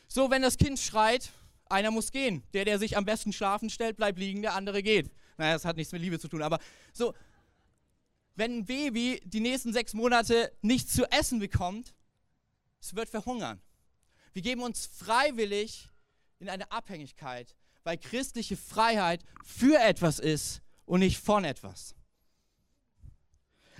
So, 0.07 0.29
wenn 0.29 0.41
das 0.41 0.57
Kind 0.57 0.79
schreit, 0.79 1.31
einer 1.69 1.91
muss 1.91 2.11
gehen. 2.11 2.43
Der, 2.53 2.65
der 2.65 2.79
sich 2.79 2.97
am 2.97 3.05
besten 3.05 3.33
schlafen 3.33 3.69
stellt, 3.69 3.97
bleibt 3.97 4.19
liegen, 4.19 4.41
der 4.41 4.53
andere 4.53 4.83
geht. 4.83 5.11
Naja, 5.37 5.53
das 5.53 5.65
hat 5.65 5.77
nichts 5.77 5.91
mit 5.91 6.01
Liebe 6.01 6.19
zu 6.19 6.27
tun, 6.27 6.41
aber 6.41 6.59
so, 6.93 7.13
wenn 8.35 8.59
ein 8.59 8.65
Baby 8.65 9.21
die 9.25 9.39
nächsten 9.39 9.73
sechs 9.73 9.93
Monate 9.93 10.51
nichts 10.61 10.93
zu 10.93 11.09
essen 11.11 11.39
bekommt, 11.39 11.93
es 12.81 12.95
wird 12.95 13.09
verhungern. 13.09 13.61
Wir 14.33 14.41
geben 14.41 14.61
uns 14.61 14.85
freiwillig 14.85 15.89
in 16.39 16.49
eine 16.49 16.71
Abhängigkeit, 16.71 17.55
weil 17.83 17.97
christliche 17.97 18.57
Freiheit 18.57 19.23
für 19.43 19.79
etwas 19.79 20.19
ist 20.19 20.61
und 20.85 20.99
nicht 20.99 21.19
von 21.19 21.45
etwas. 21.45 21.95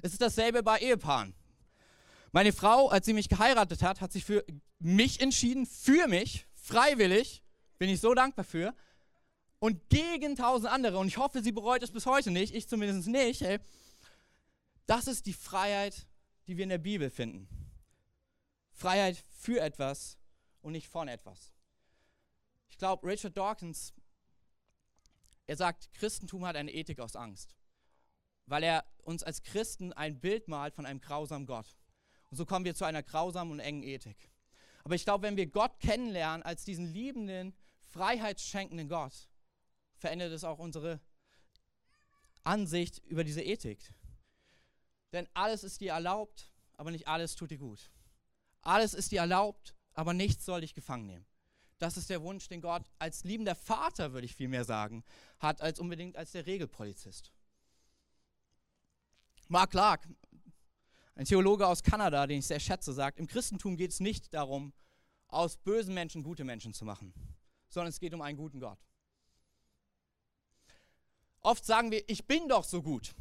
Es 0.01 0.13
ist 0.13 0.21
dasselbe 0.21 0.63
bei 0.63 0.79
Ehepaaren. 0.79 1.33
Meine 2.31 2.53
Frau, 2.53 2.89
als 2.89 3.05
sie 3.05 3.13
mich 3.13 3.29
geheiratet 3.29 3.81
hat, 3.81 4.01
hat 4.01 4.11
sich 4.11 4.25
für 4.25 4.45
mich 4.79 5.21
entschieden, 5.21 5.65
für 5.65 6.07
mich, 6.07 6.45
freiwillig, 6.53 7.41
bin 7.77 7.89
ich 7.89 8.00
so 8.00 8.13
dankbar 8.13 8.46
für, 8.46 8.74
und 9.60 9.89
gegen 9.89 10.36
tausend 10.36 10.72
andere, 10.72 10.98
und 10.98 11.08
ich 11.08 11.17
hoffe, 11.17 11.41
sie 11.41 11.51
bereut 11.51 11.82
es 11.82 11.91
bis 11.91 12.05
heute 12.05 12.32
nicht, 12.32 12.53
ich 12.53 12.67
zumindest 12.67 13.08
nicht, 13.08 13.41
ey, 13.41 13.60
das 14.86 15.08
ist 15.08 15.25
die 15.25 15.34
Freiheit, 15.34 16.08
die 16.48 16.58
wir 16.58 16.63
in 16.63 16.70
der 16.70 16.77
Bibel 16.77 17.10
finden. 17.10 17.48
Freiheit 18.72 19.24
für 19.29 19.60
etwas 19.60 20.17
und 20.62 20.74
nicht 20.74 20.88
von 20.88 21.08
etwas. 21.08 21.53
Ich 22.70 22.77
glaube, 22.77 23.08
Richard 23.08 23.38
Dawkins, 23.38 23.94
er 25.48 25.55
sagt, 25.55 25.91
Christentum 25.94 26.46
hat 26.46 26.55
eine 26.55 26.74
Ethik 26.74 27.00
aus 27.00 27.15
Angst, 27.15 27.55
weil 28.46 28.63
er 28.63 28.86
uns 29.03 29.24
als 29.24 29.41
Christen 29.44 29.94
ein 29.94 30.20
Bild 30.20 30.48
malt 30.48 30.75
von 30.75 30.86
einem 30.86 31.00
grausamen 31.00 31.48
Gott. 31.48 31.75
Und 32.29 32.38
so 32.38 32.46
kommen 32.46 32.65
wir 32.65 32.75
zu 32.75 32.86
einer 32.86 33.01
grausamen 33.01 33.53
und 33.53 33.60
engen 33.60 33.84
Ethik. 33.84 34.29
Aber 34.84 34.94
ich 34.94 35.05
glaube, 35.05 35.24
wenn 35.24 35.38
wir 35.38 35.48
Gott 35.48 35.79
kennenlernen 35.79 36.44
als 36.44 36.65
diesen 36.65 36.86
liebenden, 36.86 37.55
freiheitsschenkenden 37.95 38.89
Gott, 38.89 39.29
verändert 39.95 40.33
es 40.33 40.43
auch 40.43 40.59
unsere 40.59 40.99
Ansicht 42.43 42.99
über 43.05 43.23
diese 43.23 43.41
Ethik. 43.41 43.93
Denn 45.13 45.29
alles 45.33 45.63
ist 45.63 45.79
dir 45.79 45.93
erlaubt, 45.93 46.51
aber 46.73 46.91
nicht 46.91 47.07
alles 47.07 47.35
tut 47.35 47.51
dir 47.51 47.57
gut. 47.57 47.89
Alles 48.61 48.93
ist 48.93 49.13
dir 49.13 49.21
erlaubt, 49.21 49.75
aber 49.93 50.13
nichts 50.13 50.43
soll 50.43 50.59
dich 50.59 50.73
gefangen 50.73 51.05
nehmen. 51.05 51.25
Das 51.77 51.95
ist 51.95 52.09
der 52.09 52.21
Wunsch, 52.21 52.49
den 52.49 52.59
Gott 52.59 52.83
als 52.99 53.23
liebender 53.23 53.55
Vater, 53.55 54.11
würde 54.11 54.25
ich 54.25 54.35
vielmehr 54.35 54.65
sagen, 54.65 55.05
hat, 55.39 55.61
als 55.61 55.79
unbedingt 55.79 56.17
als 56.17 56.33
der 56.33 56.45
Regelpolizist. 56.45 57.31
Mark 59.47 59.71
Clark, 59.71 60.05
ein 61.15 61.25
Theologe 61.25 61.65
aus 61.65 61.81
Kanada, 61.81 62.27
den 62.27 62.39
ich 62.39 62.47
sehr 62.47 62.59
schätze, 62.59 62.91
sagt, 62.91 63.19
im 63.19 63.27
Christentum 63.27 63.77
geht 63.77 63.91
es 63.91 64.01
nicht 64.01 64.33
darum, 64.33 64.73
aus 65.27 65.55
bösen 65.55 65.93
Menschen 65.93 66.23
gute 66.23 66.43
Menschen 66.43 66.73
zu 66.73 66.83
machen, 66.83 67.13
sondern 67.69 67.89
es 67.89 68.00
geht 68.00 68.13
um 68.13 68.22
einen 68.22 68.38
guten 68.38 68.60
Gott. 68.60 68.79
Oft 71.41 71.65
sagen 71.65 71.91
wir, 71.91 72.03
ich 72.10 72.25
bin 72.25 72.48
doch 72.48 72.63
so 72.63 72.81
gut. 72.81 73.15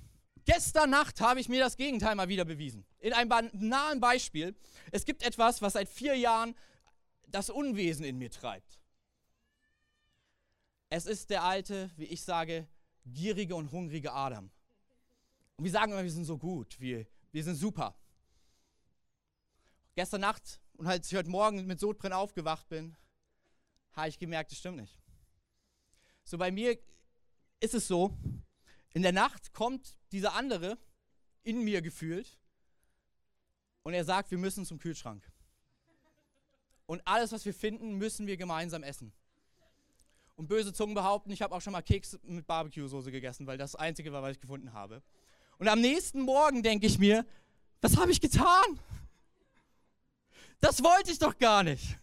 Gestern 0.46 0.90
Nacht 0.90 1.20
habe 1.20 1.40
ich 1.40 1.48
mir 1.48 1.60
das 1.60 1.76
Gegenteil 1.76 2.14
mal 2.14 2.28
wieder 2.28 2.44
bewiesen. 2.44 2.84
In 2.98 3.12
einem 3.12 3.28
banalen 3.28 4.00
Beispiel. 4.00 4.54
Es 4.92 5.04
gibt 5.04 5.22
etwas, 5.22 5.62
was 5.62 5.74
seit 5.74 5.88
vier 5.88 6.14
Jahren 6.16 6.54
das 7.26 7.50
Unwesen 7.50 8.04
in 8.04 8.18
mir 8.18 8.30
treibt. 8.30 8.80
Es 10.90 11.06
ist 11.06 11.30
der 11.30 11.42
alte, 11.42 11.90
wie 11.96 12.04
ich 12.04 12.22
sage, 12.22 12.68
gierige 13.04 13.56
und 13.56 13.72
hungrige 13.72 14.12
Adam. 14.12 14.50
Und 15.56 15.64
wir 15.64 15.72
sagen 15.72 15.92
immer, 15.92 16.02
wir 16.02 16.10
sind 16.10 16.24
so 16.24 16.38
gut, 16.38 16.78
wir, 16.78 17.06
wir 17.32 17.44
sind 17.44 17.56
super. 17.56 17.96
Gestern 19.94 20.22
Nacht 20.22 20.60
und 20.76 20.86
als 20.86 21.10
ich 21.10 21.16
heute 21.16 21.30
Morgen 21.30 21.66
mit 21.66 21.80
Sodbrennen 21.80 22.16
aufgewacht 22.16 22.68
bin, 22.68 22.96
habe 23.94 24.08
ich 24.08 24.18
gemerkt, 24.18 24.50
das 24.50 24.58
stimmt 24.58 24.78
nicht. 24.78 24.98
So 26.24 26.38
bei 26.38 26.50
mir 26.50 26.78
ist 27.60 27.74
es 27.74 27.86
so, 27.86 28.16
in 28.92 29.02
der 29.02 29.12
Nacht 29.12 29.52
kommt 29.52 29.96
dieser 30.12 30.34
andere 30.34 30.78
in 31.42 31.62
mir 31.62 31.82
gefühlt 31.82 32.38
und 33.82 33.94
er 33.94 34.04
sagt, 34.04 34.30
wir 34.30 34.38
müssen 34.38 34.64
zum 34.64 34.78
Kühlschrank. 34.78 35.30
Und 36.86 37.06
alles, 37.06 37.32
was 37.32 37.44
wir 37.44 37.54
finden, 37.54 37.94
müssen 37.94 38.26
wir 38.26 38.36
gemeinsam 38.36 38.82
essen. 38.82 39.12
Und 40.36 40.48
böse 40.48 40.72
Zungen 40.72 40.94
behaupten, 40.94 41.30
ich 41.30 41.42
habe 41.42 41.54
auch 41.54 41.60
schon 41.60 41.72
mal 41.72 41.82
Keks 41.82 42.18
mit 42.22 42.46
Barbecue-Soße 42.46 43.10
gegessen, 43.10 43.46
weil 43.46 43.56
das 43.56 43.72
das 43.72 43.80
Einzige 43.80 44.12
war, 44.12 44.22
was 44.22 44.32
ich 44.32 44.40
gefunden 44.40 44.72
habe. 44.72 45.02
Und 45.58 45.68
am 45.68 45.80
nächsten 45.80 46.20
Morgen 46.22 46.62
denke 46.62 46.86
ich 46.86 46.98
mir, 46.98 47.24
was 47.80 47.96
habe 47.96 48.10
ich 48.10 48.20
getan? 48.20 48.80
Das 50.60 50.82
wollte 50.82 51.10
ich 51.10 51.18
doch 51.18 51.38
gar 51.38 51.62
nicht. 51.62 51.98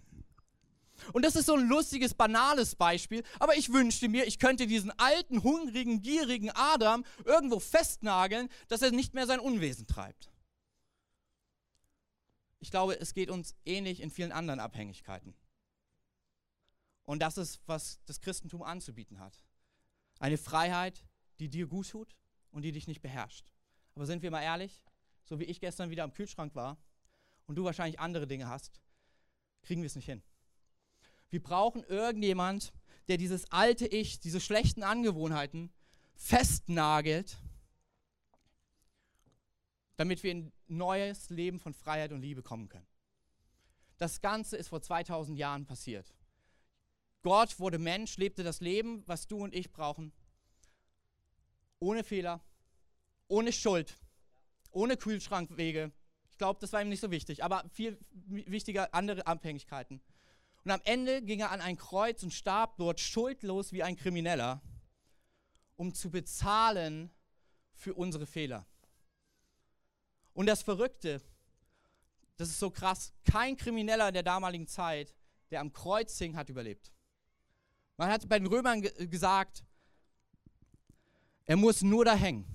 Und 1.14 1.24
das 1.24 1.36
ist 1.36 1.46
so 1.46 1.56
ein 1.56 1.68
lustiges, 1.68 2.14
banales 2.14 2.76
Beispiel, 2.76 3.24
aber 3.40 3.56
ich 3.56 3.72
wünschte 3.72 4.10
mir, 4.10 4.26
ich 4.26 4.40
könnte 4.40 4.68
diesen 4.68 4.92
alten, 4.92 5.44
hungrigen, 5.44 6.02
gierigen 6.02 6.52
Adam 6.52 7.06
irgendwo 7.26 7.60
festnageln, 7.60 8.50
dass 8.68 8.82
er 8.82 8.92
nicht 8.92 9.14
mehr 9.14 9.28
sein 9.28 9.40
Unwesen 9.40 9.88
treibt. 9.88 10.32
Ich 12.60 12.70
glaube, 12.70 13.00
es 13.00 13.14
geht 13.14 13.30
uns 13.30 13.56
ähnlich 13.66 14.02
in 14.02 14.12
vielen 14.12 14.32
anderen 14.32 14.60
Abhängigkeiten. 14.60 15.34
Und 17.04 17.20
das 17.20 17.38
ist, 17.38 17.60
was 17.66 18.00
das 18.06 18.22
Christentum 18.22 18.62
anzubieten 18.62 19.20
hat. 19.20 19.44
Eine 20.20 20.38
Freiheit, 20.38 21.04
die 21.40 21.50
dir 21.50 21.68
gut 21.68 21.90
tut 21.90 22.16
und 22.52 22.62
die 22.62 22.72
dich 22.72 22.88
nicht 22.88 23.02
beherrscht. 23.02 23.52
Aber 23.96 24.06
sind 24.06 24.22
wir 24.22 24.32
mal 24.32 24.44
ehrlich, 24.44 24.82
so 25.24 25.40
wie 25.40 25.46
ich 25.46 25.60
gestern 25.60 25.90
wieder 25.90 26.04
am 26.04 26.14
Kühlschrank 26.14 26.56
war 26.56 26.78
und 27.48 27.56
du 27.56 27.64
wahrscheinlich 27.64 28.00
andere 28.00 28.28
Dinge 28.28 28.48
hast, 28.48 28.82
kriegen 29.64 29.82
wir 29.82 29.88
es 29.88 29.96
nicht 29.96 30.06
hin. 30.06 30.22
Wir 31.32 31.42
brauchen 31.42 31.84
irgendjemand, 31.86 32.74
der 33.08 33.18
dieses 33.18 33.52
alte 33.52 33.88
Ich, 33.88 34.20
diese 34.20 34.42
schlechten 34.42 34.84
Angewohnheiten 34.84 35.72
festnagelt, 36.16 37.38
damit 39.96 40.24
wir 40.24 40.32
in 40.32 40.48
ein 40.48 40.54
neues 40.68 41.30
Leben 41.30 41.60
von 41.60 41.74
Freiheit 41.74 42.12
und 42.12 42.22
Liebe 42.22 42.44
kommen 42.44 42.68
können. 42.68 42.88
Das 43.98 44.20
Ganze 44.20 44.58
ist 44.58 44.68
vor 44.68 44.82
2000 44.82 45.38
Jahren 45.38 45.66
passiert. 45.66 46.14
Gott 47.22 47.60
wurde 47.60 47.80
Mensch, 47.80 48.18
lebte 48.18 48.44
das 48.44 48.60
Leben, 48.60 49.04
was 49.08 49.28
du 49.28 49.38
und 49.38 49.56
ich 49.56 49.72
brauchen, 49.72 50.12
ohne 51.80 52.04
Fehler, 52.04 52.44
ohne 53.28 53.54
Schuld, 53.54 53.96
ohne 54.72 54.98
Kühlschrankwege. 54.98 55.92
Ich 56.30 56.38
glaube, 56.38 56.60
das 56.60 56.74
war 56.74 56.82
ihm 56.82 56.90
nicht 56.90 57.02
so 57.02 57.12
wichtig, 57.12 57.44
aber 57.44 57.64
viel 57.70 57.98
wichtiger 58.26 58.94
andere 58.94 59.28
Abhängigkeiten. 59.28 60.02
Und 60.64 60.72
am 60.72 60.82
Ende 60.84 61.22
ging 61.22 61.40
er 61.40 61.52
an 61.52 61.62
ein 61.62 61.78
Kreuz 61.78 62.22
und 62.24 62.32
starb 62.34 62.78
dort 62.78 63.00
schuldlos 63.00 63.74
wie 63.74 63.84
ein 63.84 63.96
Krimineller, 63.96 64.62
um 65.76 65.94
zu 65.94 66.12
bezahlen 66.12 67.10
für 67.74 67.96
unsere 67.96 68.28
Fehler. 68.28 68.68
Und 70.34 70.46
das 70.46 70.62
Verrückte, 70.62 71.22
das 72.38 72.50
ist 72.50 72.60
so 72.60 72.70
krass, 72.70 73.14
kein 73.26 73.58
Krimineller 73.58 74.12
der 74.12 74.24
damaligen 74.24 74.68
Zeit, 74.68 75.16
der 75.50 75.62
am 75.62 75.74
Kreuz 75.74 76.18
hing, 76.18 76.36
hat 76.36 76.50
überlebt. 76.50 76.92
Man 77.98 78.10
hat 78.10 78.28
bei 78.30 78.40
den 78.40 78.48
Römern 78.48 78.82
gesagt, 78.82 79.64
er 81.46 81.58
muss 81.58 81.82
nur 81.82 82.06
da 82.06 82.16
hängen. 82.16 82.46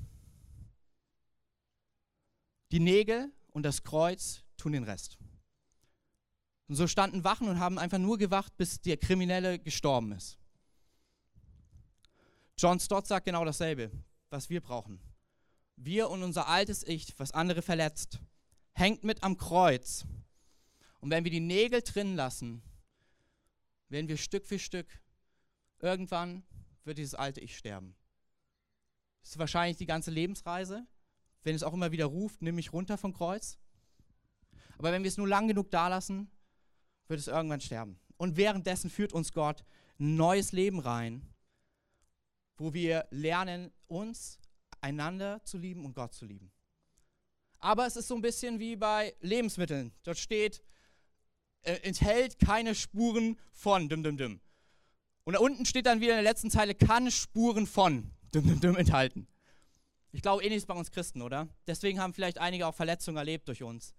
Die 2.73 2.81
Nägel 2.81 3.33
und 3.53 3.63
das 3.63 3.83
Kreuz 3.83 4.43
tun 4.57 4.73
den 4.73 4.85
Rest. 4.85 5.19
Und 6.69 6.75
so 6.75 6.87
standen 6.87 7.25
Wachen 7.25 7.49
und 7.49 7.61
haben 7.61 7.79
einfach 7.79 7.99
nur 7.99 8.19
gewacht, 8.19 8.57
bis 8.57 8.81
der 8.81 8.97
Kriminelle 8.97 9.59
gestorben 9.59 10.13
ist. 10.13 10.39
John 12.59 12.81
Stott 12.81 13.07
sagt 13.07 13.27
genau 13.27 13.45
dasselbe, 13.45 13.91
was 14.31 14.51
wir 14.51 14.61
brauchen. 14.61 15.01
Wir 15.77 16.09
und 16.09 16.23
unser 16.23 16.49
altes 16.49 16.83
Ich, 16.83 17.19
was 17.19 17.33
andere 17.33 17.63
verletzt, 17.63 18.19
hängt 18.73 19.05
mit 19.05 19.23
am 19.23 19.37
Kreuz. 19.37 20.07
Und 21.01 21.11
wenn 21.11 21.25
wir 21.25 21.31
die 21.31 21.41
Nägel 21.41 21.83
drin 21.83 22.17
lassen, 22.17 22.63
werden 23.89 24.09
wir 24.09 24.17
Stück 24.17 24.47
für 24.47 24.59
Stück, 24.59 24.89
irgendwann 25.79 26.43
wird 26.85 26.99
dieses 26.99 27.15
alte 27.15 27.41
Ich 27.41 27.57
sterben. 27.57 27.95
Das 29.21 29.33
ist 29.33 29.39
wahrscheinlich 29.39 29.77
die 29.77 29.87
ganze 29.87 30.11
Lebensreise. 30.11 30.87
Wenn 31.43 31.55
es 31.55 31.63
auch 31.63 31.75
immer 31.75 31.93
wieder 31.93 32.07
ruft, 32.07 32.43
nimm 32.43 32.57
mich 32.57 32.73
runter 32.73 32.97
vom 32.97 33.13
Kreuz. 33.13 33.59
Aber 34.79 34.93
wenn 34.93 35.03
wir 35.03 35.09
es 35.09 35.17
nur 35.17 35.29
lang 35.29 35.47
genug 35.49 35.71
da 35.71 35.89
lassen, 35.89 36.31
wird 37.09 37.21
es 37.21 37.29
irgendwann 37.29 37.61
sterben. 37.61 37.99
Und 38.17 38.37
währenddessen 38.37 38.91
führt 38.91 39.13
uns 39.13 39.33
Gott 39.33 39.65
ein 39.99 40.17
neues 40.17 40.53
Leben 40.53 40.81
rein, 40.81 41.23
wo 42.57 42.73
wir 42.73 43.07
lernen, 43.11 43.73
uns, 43.87 44.39
einander 44.81 45.43
zu 45.45 45.59
lieben 45.59 45.85
und 45.85 45.95
Gott 45.95 46.15
zu 46.15 46.25
lieben. 46.25 46.53
Aber 47.59 47.87
es 47.87 47.97
ist 47.97 48.09
so 48.09 48.15
ein 48.15 48.23
bisschen 48.23 48.59
wie 48.59 48.77
bei 48.77 49.15
Lebensmitteln. 49.21 49.93
Dort 50.03 50.19
steht, 50.19 50.63
äh, 51.63 51.75
enthält 51.83 52.39
keine 52.39 52.75
Spuren 52.75 53.39
von, 53.53 53.89
düm, 53.89 54.03
düm, 54.03 54.17
düm. 54.17 54.41
Und 55.25 55.35
da 55.35 55.41
unten 55.41 55.67
steht 55.67 55.87
dann 55.87 56.01
wieder 56.01 56.13
in 56.13 56.23
der 56.23 56.31
letzten 56.31 56.51
Zeile, 56.51 56.75
kann 56.75 57.11
Spuren 57.11 57.67
von, 57.67 58.11
düm, 58.35 58.47
düm, 58.47 58.61
düm 58.61 58.77
enthalten. 58.77 59.27
Ich 60.13 60.23
glaube, 60.23 60.45
ähnlich 60.45 60.67
bei 60.67 60.75
uns 60.75 60.91
Christen, 60.91 61.21
oder? 61.21 61.49
Deswegen 61.67 62.01
haben 62.01 62.15
vielleicht 62.15 62.39
einige 62.39 62.67
auch 62.67 62.75
Verletzungen 62.75 63.17
erlebt 63.17 63.49
durch 63.49 63.63
uns. 63.63 63.95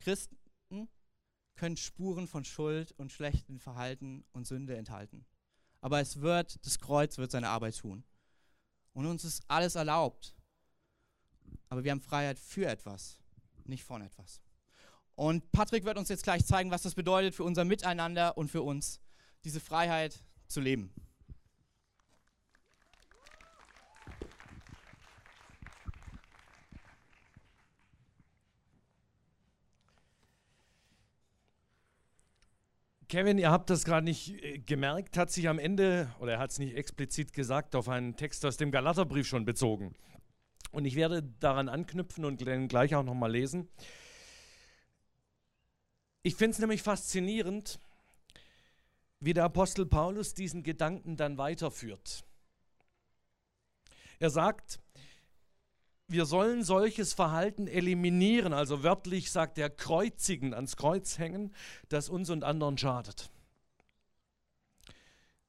Christen 0.00 0.38
können 1.58 1.76
Spuren 1.76 2.26
von 2.28 2.44
Schuld 2.44 2.92
und 2.92 3.12
schlechten 3.12 3.58
Verhalten 3.58 4.24
und 4.32 4.46
Sünde 4.46 4.76
enthalten. 4.76 5.26
Aber 5.80 6.00
es 6.00 6.20
wird, 6.20 6.64
das 6.64 6.78
Kreuz 6.78 7.18
wird 7.18 7.30
seine 7.30 7.48
Arbeit 7.48 7.76
tun. 7.76 8.04
Und 8.94 9.06
uns 9.06 9.24
ist 9.24 9.42
alles 9.48 9.74
erlaubt. 9.74 10.34
Aber 11.68 11.84
wir 11.84 11.90
haben 11.90 12.00
Freiheit 12.00 12.38
für 12.38 12.66
etwas, 12.66 13.18
nicht 13.64 13.84
von 13.84 14.02
etwas. 14.02 14.40
Und 15.14 15.50
Patrick 15.50 15.84
wird 15.84 15.98
uns 15.98 16.08
jetzt 16.08 16.22
gleich 16.22 16.46
zeigen, 16.46 16.70
was 16.70 16.82
das 16.82 16.94
bedeutet 16.94 17.34
für 17.34 17.44
unser 17.44 17.64
Miteinander 17.64 18.38
und 18.38 18.48
für 18.48 18.62
uns, 18.62 19.00
diese 19.44 19.60
Freiheit 19.60 20.24
zu 20.46 20.60
leben. 20.60 20.92
Kevin, 33.08 33.38
ihr 33.38 33.50
habt 33.50 33.70
das 33.70 33.84
gerade 33.84 34.04
nicht 34.04 34.42
äh, 34.42 34.58
gemerkt, 34.58 35.16
hat 35.16 35.30
sich 35.30 35.48
am 35.48 35.58
Ende, 35.58 36.14
oder 36.20 36.32
er 36.34 36.38
hat 36.38 36.50
es 36.50 36.58
nicht 36.58 36.76
explizit 36.76 37.32
gesagt, 37.32 37.74
auf 37.74 37.88
einen 37.88 38.16
Text 38.16 38.44
aus 38.44 38.58
dem 38.58 38.70
Galaterbrief 38.70 39.26
schon 39.26 39.46
bezogen. 39.46 39.94
Und 40.72 40.84
ich 40.84 40.94
werde 40.94 41.22
daran 41.40 41.70
anknüpfen 41.70 42.26
und 42.26 42.44
gleich 42.68 42.94
auch 42.94 43.02
nochmal 43.02 43.32
lesen. 43.32 43.68
Ich 46.22 46.34
finde 46.34 46.52
es 46.52 46.58
nämlich 46.58 46.82
faszinierend, 46.82 47.80
wie 49.20 49.32
der 49.32 49.44
Apostel 49.44 49.86
Paulus 49.86 50.34
diesen 50.34 50.62
Gedanken 50.62 51.16
dann 51.16 51.38
weiterführt. 51.38 52.24
Er 54.18 54.28
sagt, 54.28 54.80
wir 56.08 56.24
sollen 56.24 56.64
solches 56.64 57.12
Verhalten 57.12 57.68
eliminieren, 57.68 58.54
also 58.54 58.82
wörtlich 58.82 59.30
sagt 59.30 59.58
er 59.58 59.68
kreuzigen, 59.68 60.54
ans 60.54 60.76
Kreuz 60.76 61.18
hängen, 61.18 61.54
das 61.90 62.08
uns 62.08 62.30
und 62.30 62.44
anderen 62.44 62.78
schadet. 62.78 63.30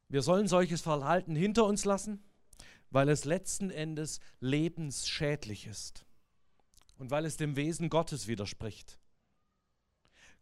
Wir 0.10 0.22
sollen 0.22 0.48
solches 0.48 0.82
Verhalten 0.82 1.36
hinter 1.36 1.66
uns 1.66 1.86
lassen, 1.86 2.22
weil 2.92 3.08
es 3.08 3.24
letzten 3.24 3.70
Endes 3.70 4.20
lebensschädlich 4.42 5.66
ist 5.68 6.06
und 6.98 7.10
weil 7.10 7.26
es 7.26 7.38
dem 7.38 7.56
Wesen 7.56 7.90
Gottes 7.90 8.28
widerspricht. 8.28 9.00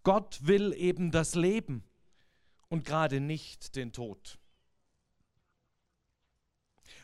Gott 0.03 0.39
will 0.41 0.73
eben 0.73 1.11
das 1.11 1.35
Leben 1.35 1.83
und 2.69 2.85
gerade 2.85 3.19
nicht 3.19 3.75
den 3.75 3.91
Tod. 3.91 4.39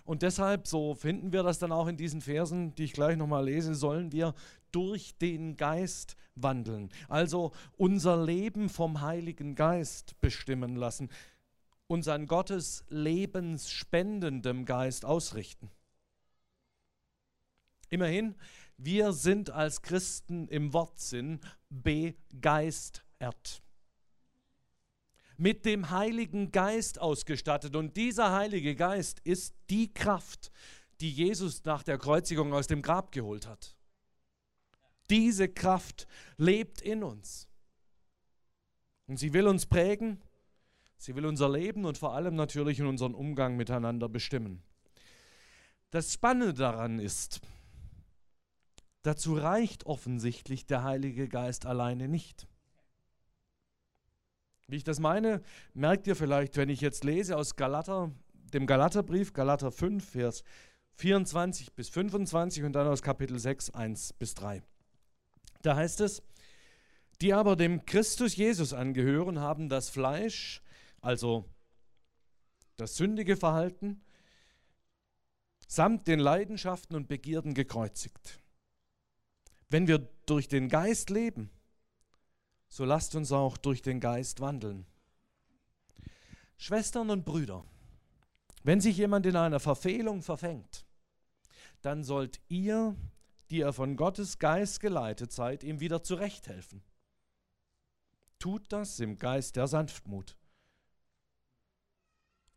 Und 0.05 0.21
deshalb, 0.21 0.67
so 0.67 0.95
finden 0.95 1.31
wir 1.31 1.43
das 1.43 1.59
dann 1.59 1.71
auch 1.71 1.87
in 1.87 1.95
diesen 1.95 2.21
Versen, 2.21 2.75
die 2.75 2.83
ich 2.83 2.93
gleich 2.93 3.15
nochmal 3.15 3.45
lese, 3.45 3.73
sollen 3.73 4.11
wir 4.11 4.33
durch 4.71 5.17
den 5.17 5.55
Geist 5.55 6.17
wandeln. 6.35 6.89
Also 7.07 7.51
unser 7.77 8.23
Leben 8.23 8.69
vom 8.69 9.01
Heiligen 9.01 9.55
Geist 9.55 10.19
bestimmen 10.19 10.75
lassen, 10.75 11.09
uns 11.87 12.07
an 12.07 12.27
Gottes 12.27 12.83
lebensspendendem 12.89 14.65
Geist 14.65 15.05
ausrichten. 15.05 15.69
Immerhin, 17.89 18.35
wir 18.77 19.13
sind 19.13 19.51
als 19.51 19.83
Christen 19.83 20.47
im 20.47 20.73
Wortsinn 20.73 21.39
begeistert 21.69 23.61
mit 25.37 25.65
dem 25.65 25.89
Heiligen 25.89 26.51
Geist 26.51 26.99
ausgestattet. 26.99 27.75
Und 27.75 27.97
dieser 27.97 28.31
Heilige 28.31 28.75
Geist 28.75 29.19
ist 29.23 29.55
die 29.69 29.93
Kraft, 29.93 30.51
die 31.01 31.11
Jesus 31.11 31.63
nach 31.65 31.83
der 31.83 31.97
Kreuzigung 31.97 32.53
aus 32.53 32.67
dem 32.67 32.81
Grab 32.81 33.11
geholt 33.11 33.47
hat. 33.47 33.75
Diese 35.09 35.49
Kraft 35.49 36.07
lebt 36.37 36.81
in 36.81 37.03
uns. 37.03 37.47
Und 39.07 39.17
sie 39.17 39.33
will 39.33 39.47
uns 39.47 39.65
prägen, 39.65 40.21
sie 40.97 41.15
will 41.15 41.25
unser 41.25 41.49
Leben 41.49 41.85
und 41.85 41.97
vor 41.97 42.13
allem 42.13 42.35
natürlich 42.35 42.79
in 42.79 42.85
unseren 42.85 43.13
Umgang 43.13 43.57
miteinander 43.57 44.07
bestimmen. 44.07 44.63
Das 45.91 46.13
Spannende 46.13 46.53
daran 46.53 46.99
ist, 46.99 47.41
dazu 49.01 49.35
reicht 49.35 49.85
offensichtlich 49.85 50.65
der 50.65 50.83
Heilige 50.83 51.27
Geist 51.27 51.65
alleine 51.65 52.07
nicht. 52.07 52.47
Wie 54.67 54.77
ich 54.77 54.83
das 54.83 54.99
meine, 54.99 55.41
merkt 55.73 56.07
ihr 56.07 56.15
vielleicht, 56.15 56.57
wenn 56.57 56.69
ich 56.69 56.81
jetzt 56.81 57.03
lese 57.03 57.37
aus 57.37 57.55
Galater, 57.55 58.11
dem 58.53 58.65
Galaterbrief, 58.65 59.33
Galater 59.33 59.71
5, 59.71 60.03
Vers 60.03 60.43
24 60.95 61.73
bis 61.73 61.89
25 61.89 62.63
und 62.63 62.73
dann 62.73 62.87
aus 62.87 63.01
Kapitel 63.01 63.39
6, 63.39 63.71
1 63.71 64.13
bis 64.13 64.35
3. 64.35 64.63
Da 65.61 65.75
heißt 65.75 66.01
es, 66.01 66.21
die 67.21 67.33
aber 67.33 67.55
dem 67.55 67.85
Christus 67.85 68.35
Jesus 68.35 68.73
angehören, 68.73 69.39
haben 69.39 69.69
das 69.69 69.89
Fleisch, 69.89 70.61
also 71.01 71.45
das 72.75 72.95
sündige 72.95 73.37
Verhalten, 73.37 74.01
samt 75.67 76.07
den 76.07 76.19
Leidenschaften 76.19 76.95
und 76.95 77.07
Begierden 77.07 77.53
gekreuzigt. 77.53 78.39
Wenn 79.69 79.87
wir 79.87 80.09
durch 80.25 80.47
den 80.47 80.69
Geist 80.69 81.09
leben, 81.09 81.49
so 82.73 82.85
lasst 82.85 83.13
uns 83.13 83.31
auch 83.31 83.55
durch 83.57 83.83
den 83.83 83.99
Geist 83.99 84.39
wandeln. 84.39 84.87
Schwestern 86.57 87.11
und 87.11 87.23
Brüder, 87.23 87.63
wenn 88.63 88.81
sich 88.81 88.97
jemand 88.97 89.27
in 89.27 89.35
einer 89.35 89.59
Verfehlung 89.59 90.23
verfängt, 90.23 90.87
dann 91.81 92.03
sollt 92.03 92.41
ihr, 92.47 92.95
die 93.51 93.57
ihr 93.57 93.73
von 93.73 93.95
Gottes 93.95 94.39
Geist 94.39 94.79
geleitet 94.79 95.31
seid, 95.31 95.63
ihm 95.63 95.81
wieder 95.81 96.01
zurechthelfen. 96.01 96.81
Tut 98.39 98.71
das 98.71 98.99
im 98.99 99.19
Geist 99.19 99.55
der 99.55 99.67
Sanftmut. 99.67 100.35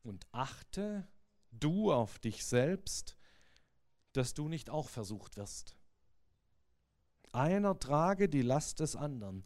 Und 0.02 0.26
achte 0.32 1.06
du 1.50 1.92
auf 1.92 2.18
dich 2.20 2.46
selbst, 2.46 3.18
dass 4.14 4.32
du 4.32 4.48
nicht 4.48 4.70
auch 4.70 4.88
versucht 4.88 5.36
wirst. 5.36 5.76
Einer 7.32 7.78
trage 7.78 8.30
die 8.30 8.40
Last 8.40 8.80
des 8.80 8.96
anderen 8.96 9.44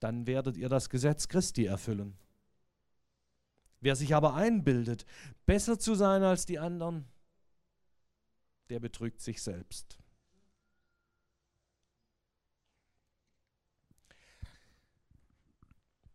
dann 0.00 0.26
werdet 0.26 0.56
ihr 0.56 0.68
das 0.68 0.90
Gesetz 0.90 1.28
Christi 1.28 1.66
erfüllen. 1.66 2.16
Wer 3.80 3.96
sich 3.96 4.14
aber 4.14 4.34
einbildet, 4.34 5.06
besser 5.46 5.78
zu 5.78 5.94
sein 5.94 6.22
als 6.22 6.46
die 6.46 6.58
anderen, 6.58 7.06
der 8.70 8.80
betrügt 8.80 9.20
sich 9.20 9.40
selbst. 9.40 9.98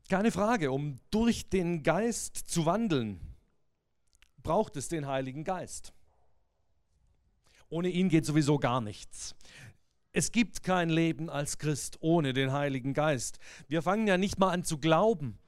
Keine 0.10 0.32
Frage, 0.32 0.72
um 0.72 1.00
durch 1.10 1.50
den 1.50 1.82
Geist 1.82 2.38
zu 2.38 2.66
wandeln, 2.66 3.20
braucht 4.44 4.76
es 4.76 4.90
den 4.90 5.08
Heiligen 5.08 5.44
Geist. 5.44 5.94
Ohne 7.70 7.90
ihn 7.90 8.10
geht 8.10 8.26
sowieso 8.26 8.60
gar 8.60 8.82
nichts. 8.82 9.36
Es 10.14 10.32
gibt 10.32 10.62
kein 10.62 10.90
Leben 10.90 11.30
als 11.30 11.58
Christ 11.58 11.98
ohne 12.00 12.34
den 12.34 12.52
Heiligen 12.52 12.94
Geist. 12.94 13.40
Wir 13.68 13.82
fangen 13.82 14.06
ja 14.06 14.18
nicht 14.18 14.38
mal 14.38 14.52
an 14.52 14.64
zu 14.64 14.78
glauben. 14.78 15.40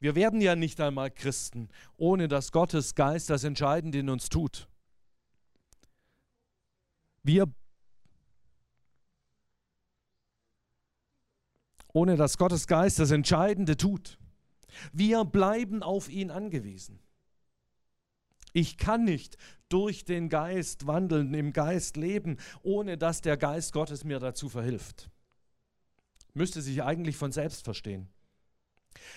Wir 0.00 0.14
werden 0.14 0.42
ja 0.42 0.54
nicht 0.54 0.80
einmal 0.80 1.10
Christen, 1.10 1.68
ohne 1.96 2.28
dass 2.28 2.52
Gottes 2.52 2.94
Geist 2.94 3.30
das 3.30 3.44
Entscheidende 3.44 3.98
in 3.98 4.10
uns 4.10 4.28
tut. 4.28 4.68
Wir 7.22 7.46
ohne 11.94 12.16
dass 12.16 12.36
Gottes 12.36 12.66
Geist 12.66 12.98
das 12.98 13.10
Entscheidende 13.10 13.76
tut. 13.76 14.18
Wir 14.92 15.24
bleiben 15.24 15.82
auf 15.82 16.08
ihn 16.08 16.30
angewiesen. 16.30 16.98
Ich 18.52 18.76
kann 18.76 19.04
nicht 19.04 19.36
durch 19.68 20.04
den 20.04 20.28
Geist 20.28 20.86
wandeln, 20.86 21.32
im 21.32 21.52
Geist 21.52 21.96
leben, 21.96 22.36
ohne 22.62 22.98
dass 22.98 23.22
der 23.22 23.36
Geist 23.36 23.72
Gottes 23.72 24.04
mir 24.04 24.18
dazu 24.18 24.48
verhilft. 24.48 25.10
Müsste 26.34 26.60
sich 26.60 26.82
eigentlich 26.82 27.16
von 27.16 27.32
selbst 27.32 27.64
verstehen. 27.64 28.08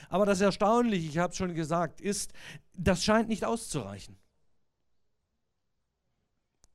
Aber 0.10 0.26
das 0.26 0.42
Erstaunliche, 0.42 1.10
ich 1.10 1.18
habe 1.18 1.32
es 1.32 1.38
schon 1.38 1.54
gesagt, 1.54 2.00
ist, 2.00 2.32
das 2.74 3.04
scheint 3.04 3.28
nicht 3.28 3.44
auszureichen. 3.44 4.18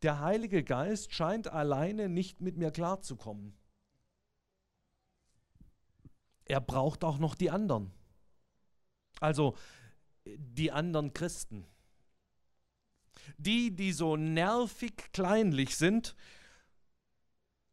Der 0.03 0.21
Heilige 0.21 0.65
Geist 0.65 1.13
scheint 1.13 1.49
alleine 1.49 2.09
nicht 2.09 2.41
mit 2.41 2.57
mir 2.57 2.71
klarzukommen. 2.71 3.57
Er 6.45 6.61
braucht 6.61 7.05
auch 7.05 7.19
noch 7.19 7.35
die 7.35 7.51
anderen. 7.51 7.93
Also 9.21 9.57
die 10.25 10.73
anderen 10.73 11.13
Christen. 11.13 11.67
Die, 13.39 13.71
die 13.71 13.93
so 13.93 14.17
nervig 14.17 15.13
kleinlich 15.13 15.77
sind 15.77 16.15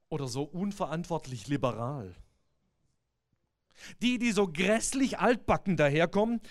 oder 0.09 0.27
so 0.27 0.43
unverantwortlich 0.43 1.47
liberal. 1.47 2.15
Die, 4.01 4.17
die 4.17 4.31
so 4.31 4.47
grässlich 4.47 5.19
altbacken 5.19 5.77
daherkommen 5.77 6.41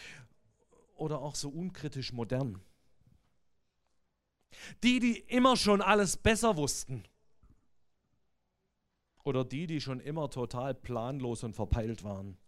oder 0.94 1.20
auch 1.20 1.34
so 1.34 1.48
unkritisch 1.48 2.12
modern. 2.12 2.60
Die, 4.82 5.00
die 5.00 5.18
immer 5.18 5.56
schon 5.56 5.82
alles 5.82 6.16
besser 6.16 6.56
wussten 6.56 7.04
Oder 9.26 9.44
die, 9.44 9.66
die 9.66 9.80
schon 9.80 9.98
immer 9.98 10.30
total 10.30 10.72
planlos 10.72 11.42
und 11.42 11.52
verpeilt 11.52 12.04
waren? 12.04 12.38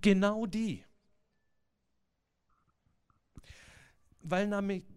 Genau 0.00 0.46
die. 0.46 0.82
Weil 4.22 4.48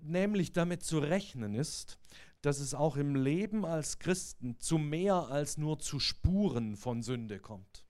nämlich 0.01 0.51
damit 0.51 0.83
zu 0.83 0.99
rechnen 0.99 1.55
ist, 1.55 1.97
dass 2.41 2.59
es 2.59 2.73
auch 2.73 2.97
im 2.97 3.15
Leben 3.15 3.65
als 3.65 3.99
Christen 3.99 4.59
zu 4.59 4.77
mehr 4.77 5.15
als 5.29 5.57
nur 5.57 5.79
zu 5.79 5.99
Spuren 5.99 6.75
von 6.75 7.01
Sünde 7.01 7.39
kommt. 7.39 7.85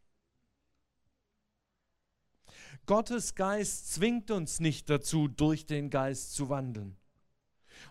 Gottes 2.85 3.33
Geist 3.33 3.93
zwingt 3.93 4.29
uns 4.29 4.59
nicht 4.59 4.89
dazu, 4.89 5.27
durch 5.27 5.65
den 5.65 5.89
Geist 5.89 6.33
zu 6.33 6.49
wandeln. 6.49 6.97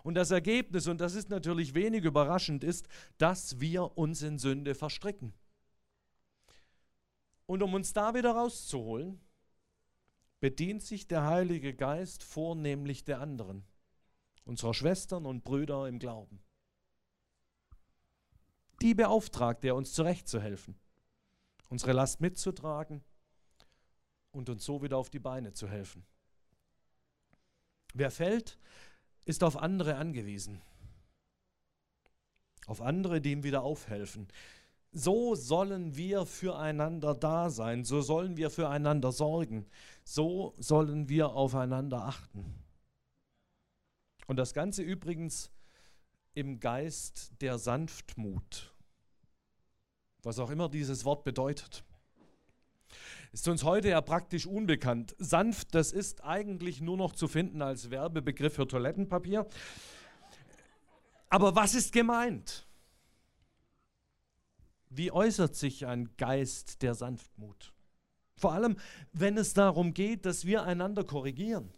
Und 0.03 0.15
das 0.15 0.31
Ergebnis, 0.31 0.87
und 0.87 1.01
das 1.01 1.15
ist 1.15 1.29
natürlich 1.29 1.73
wenig 1.73 2.03
überraschend, 2.03 2.63
ist, 2.63 2.87
dass 3.17 3.59
wir 3.59 3.97
uns 3.97 4.21
in 4.21 4.39
Sünde 4.39 4.75
verstricken. 4.75 5.33
Und 7.45 7.61
um 7.61 7.73
uns 7.73 7.91
da 7.91 8.13
wieder 8.13 8.31
rauszuholen, 8.31 9.19
bedient 10.43 10.83
sich 10.83 11.07
der 11.07 11.25
Heilige 11.25 11.73
Geist 11.73 12.21
vornehmlich 12.21 13.05
der 13.05 13.21
anderen, 13.21 13.63
unserer 14.43 14.73
Schwestern 14.73 15.25
und 15.25 15.45
Brüder 15.45 15.87
im 15.87 15.99
Glauben. 15.99 16.43
Die 18.81 18.93
beauftragt 18.93 19.63
er, 19.63 19.73
uns 19.73 19.93
zurechtzuhelfen, 19.93 20.75
unsere 21.69 21.93
Last 21.93 22.19
mitzutragen 22.19 23.05
und 24.33 24.49
uns 24.49 24.65
so 24.65 24.83
wieder 24.83 24.97
auf 24.97 25.09
die 25.09 25.19
Beine 25.19 25.53
zu 25.53 25.69
helfen. 25.69 26.05
Wer 27.93 28.11
fällt, 28.11 28.59
ist 29.23 29.45
auf 29.45 29.55
andere 29.55 29.95
angewiesen. 29.95 30.61
Auf 32.65 32.81
andere, 32.81 33.21
die 33.21 33.31
ihm 33.31 33.43
wieder 33.43 33.63
aufhelfen. 33.63 34.27
So 34.95 35.33
sollen 35.33 35.97
wir 35.97 36.27
füreinander 36.27 37.15
da 37.15 37.49
sein, 37.49 37.83
so 37.83 38.01
sollen 38.01 38.37
wir 38.37 38.51
füreinander 38.51 39.11
sorgen, 39.11 39.65
so 40.03 40.53
sollen 40.59 41.09
wir 41.09 41.31
aufeinander 41.31 42.03
achten. 42.03 42.63
Und 44.27 44.37
das 44.37 44.53
Ganze 44.53 44.83
übrigens 44.83 45.51
im 46.35 46.59
Geist 46.59 47.33
der 47.41 47.57
Sanftmut, 47.57 48.71
was 50.21 50.37
auch 50.37 50.51
immer 50.51 50.69
dieses 50.69 51.05
Wort 51.05 51.23
bedeutet. 51.23 51.83
Ist 53.31 53.47
uns 53.47 53.63
heute 53.63 53.89
ja 53.89 54.01
praktisch 54.01 54.45
unbekannt. 54.45 55.15
Sanft, 55.17 55.73
das 55.73 55.91
ist 55.91 56.23
eigentlich 56.23 56.81
nur 56.81 56.97
noch 56.97 57.13
zu 57.13 57.27
finden 57.27 57.63
als 57.63 57.89
Werbebegriff 57.89 58.53
für 58.53 58.67
Toilettenpapier. 58.67 59.47
Aber 61.29 61.55
was 61.55 61.73
ist 61.73 61.91
gemeint? 61.91 62.67
Wie 64.95 65.11
äußert 65.11 65.55
sich 65.55 65.85
ein 65.85 66.15
Geist 66.17 66.81
der 66.81 66.93
Sanftmut? 66.93 67.73
Vor 68.35 68.53
allem, 68.53 68.77
wenn 69.11 69.37
es 69.37 69.53
darum 69.53 69.93
geht, 69.93 70.25
dass 70.25 70.45
wir 70.45 70.63
einander 70.63 71.03
korrigieren. 71.03 71.71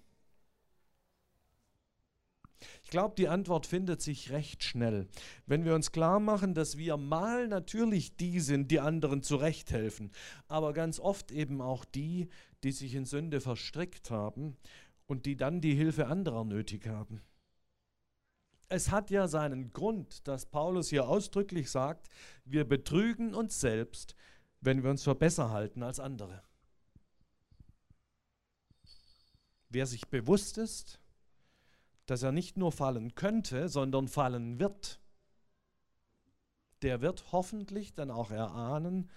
Ich 2.83 2.89
glaube, 2.89 3.15
die 3.17 3.27
Antwort 3.27 3.65
findet 3.65 4.01
sich 4.01 4.31
recht 4.31 4.63
schnell. 4.63 5.07
Wenn 5.45 5.65
wir 5.65 5.75
uns 5.75 5.91
klar 5.91 6.19
machen, 6.19 6.53
dass 6.53 6.77
wir 6.77 6.97
mal 6.97 7.47
natürlich 7.47 8.15
die 8.15 8.39
sind, 8.39 8.71
die 8.71 8.79
anderen 8.79 9.21
zurechthelfen, 9.21 10.11
aber 10.47 10.73
ganz 10.73 10.99
oft 10.99 11.31
eben 11.31 11.61
auch 11.61 11.85
die, 11.85 12.29
die 12.63 12.71
sich 12.71 12.95
in 12.95 13.05
Sünde 13.05 13.41
verstrickt 13.41 14.11
haben 14.11 14.57
und 15.07 15.25
die 15.25 15.35
dann 15.35 15.61
die 15.61 15.75
Hilfe 15.75 16.07
anderer 16.07 16.43
nötig 16.43 16.87
haben. 16.87 17.21
Es 18.67 18.89
hat 18.89 19.11
ja 19.11 19.27
seinen 19.27 19.73
Grund, 19.73 20.27
dass 20.27 20.47
Paulus 20.47 20.89
hier 20.89 21.07
ausdrücklich 21.07 21.69
sagt, 21.69 22.09
wir 22.45 22.67
betrügen 22.67 23.35
uns 23.35 23.59
selbst, 23.59 24.15
wenn 24.61 24.83
wir 24.83 24.89
uns 24.89 25.03
für 25.03 25.15
besser 25.15 25.51
halten 25.51 25.83
als 25.83 25.99
andere. 25.99 26.41
Wer 29.69 29.85
sich 29.85 30.07
bewusst 30.07 30.57
ist, 30.57 30.99
dass 32.05 32.23
er 32.23 32.31
nicht 32.31 32.57
nur 32.57 32.71
fallen 32.71 33.15
könnte, 33.15 33.69
sondern 33.69 34.07
fallen 34.07 34.59
wird, 34.59 34.99
der 36.81 37.01
wird 37.01 37.31
hoffentlich 37.31 37.93
dann 37.93 38.11
auch 38.11 38.31
erahnen, 38.31 39.09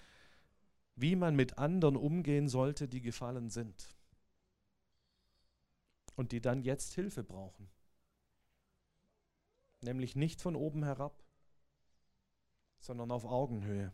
wie 0.97 1.17
man 1.17 1.37
mit 1.37 1.59
anderen 1.59 1.97
umgehen 1.97 2.49
sollte, 2.49 2.89
die 2.89 3.01
gefallen 3.01 3.51
sind 3.51 3.95
und 6.17 6.33
die 6.33 6.41
dann 6.41 6.63
jetzt 6.63 6.95
Hilfe 6.95 7.23
brauchen. 7.23 7.71
Nämlich 9.81 10.17
nicht 10.17 10.41
von 10.41 10.57
oben 10.57 10.83
herab, 10.85 11.23
sondern 12.81 13.11
auf 13.11 13.25
Augenhöhe. 13.25 13.93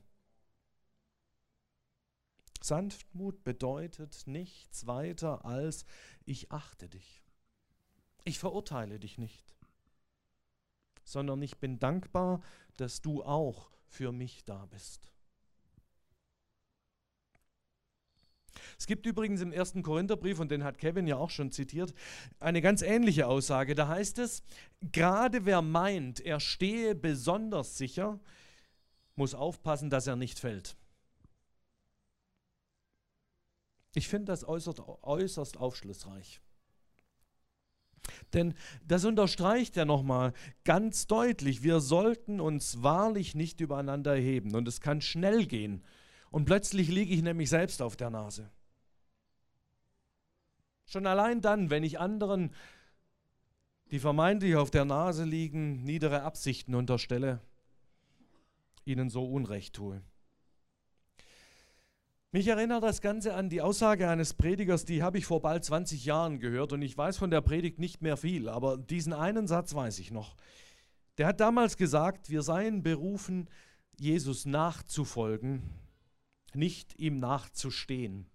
Sanftmut 2.62 3.44
bedeutet 3.44 4.26
nichts 4.26 4.86
weiter 4.86 5.44
als 5.44 5.84
ich 6.24 6.50
achte 6.50 6.88
dich. 6.88 7.22
Ich 8.24 8.38
verurteile 8.38 8.98
dich 8.98 9.18
nicht, 9.18 9.54
sondern 11.04 11.42
ich 11.42 11.58
bin 11.58 11.78
dankbar, 11.78 12.40
dass 12.78 13.02
du 13.02 13.22
auch 13.22 13.70
für 13.86 14.12
mich 14.12 14.44
da 14.44 14.64
bist. 14.66 15.13
Es 18.78 18.86
gibt 18.86 19.06
übrigens 19.06 19.40
im 19.40 19.52
ersten 19.52 19.82
Korintherbrief, 19.82 20.40
und 20.40 20.50
den 20.50 20.64
hat 20.64 20.78
Kevin 20.78 21.06
ja 21.06 21.16
auch 21.16 21.30
schon 21.30 21.52
zitiert, 21.52 21.94
eine 22.40 22.60
ganz 22.60 22.82
ähnliche 22.82 23.26
Aussage. 23.26 23.74
Da 23.74 23.88
heißt 23.88 24.18
es, 24.18 24.42
gerade 24.92 25.44
wer 25.44 25.62
meint, 25.62 26.20
er 26.20 26.40
stehe 26.40 26.94
besonders 26.94 27.78
sicher, 27.78 28.20
muss 29.16 29.34
aufpassen, 29.34 29.90
dass 29.90 30.06
er 30.06 30.16
nicht 30.16 30.38
fällt. 30.38 30.76
Ich 33.94 34.08
finde 34.08 34.26
das 34.26 34.46
äußerst, 34.46 34.80
äußerst 34.80 35.56
aufschlussreich. 35.56 36.40
Denn 38.32 38.54
das 38.86 39.04
unterstreicht 39.04 39.76
ja 39.76 39.84
nochmal 39.84 40.32
ganz 40.64 41.06
deutlich, 41.06 41.62
wir 41.62 41.80
sollten 41.80 42.40
uns 42.40 42.82
wahrlich 42.82 43.34
nicht 43.34 43.60
übereinander 43.60 44.14
erheben. 44.14 44.54
Und 44.54 44.68
es 44.68 44.80
kann 44.80 45.00
schnell 45.00 45.46
gehen. 45.46 45.84
Und 46.34 46.46
plötzlich 46.46 46.88
liege 46.88 47.14
ich 47.14 47.22
nämlich 47.22 47.48
selbst 47.48 47.80
auf 47.80 47.94
der 47.94 48.10
Nase. 48.10 48.50
Schon 50.84 51.06
allein 51.06 51.40
dann, 51.40 51.70
wenn 51.70 51.84
ich 51.84 52.00
anderen, 52.00 52.52
die 53.92 54.00
vermeintlich 54.00 54.56
auf 54.56 54.72
der 54.72 54.84
Nase 54.84 55.22
liegen, 55.22 55.84
niedere 55.84 56.22
Absichten 56.22 56.74
unterstelle, 56.74 57.38
ihnen 58.84 59.10
so 59.10 59.24
Unrecht 59.24 59.76
tue. 59.76 60.02
Mich 62.32 62.48
erinnert 62.48 62.82
das 62.82 63.00
Ganze 63.00 63.34
an 63.34 63.48
die 63.48 63.62
Aussage 63.62 64.08
eines 64.08 64.34
Predigers, 64.34 64.84
die 64.84 65.04
habe 65.04 65.18
ich 65.18 65.26
vor 65.26 65.40
bald 65.40 65.64
20 65.64 66.04
Jahren 66.04 66.40
gehört 66.40 66.72
und 66.72 66.82
ich 66.82 66.98
weiß 66.98 67.16
von 67.16 67.30
der 67.30 67.42
Predigt 67.42 67.78
nicht 67.78 68.02
mehr 68.02 68.16
viel, 68.16 68.48
aber 68.48 68.76
diesen 68.76 69.12
einen 69.12 69.46
Satz 69.46 69.72
weiß 69.72 70.00
ich 70.00 70.10
noch. 70.10 70.34
Der 71.16 71.28
hat 71.28 71.38
damals 71.38 71.76
gesagt, 71.76 72.28
wir 72.28 72.42
seien 72.42 72.82
berufen, 72.82 73.48
Jesus 73.96 74.46
nachzufolgen, 74.46 75.83
nicht 76.54 76.98
ihm 76.98 77.18
nachzustehen. 77.18 78.30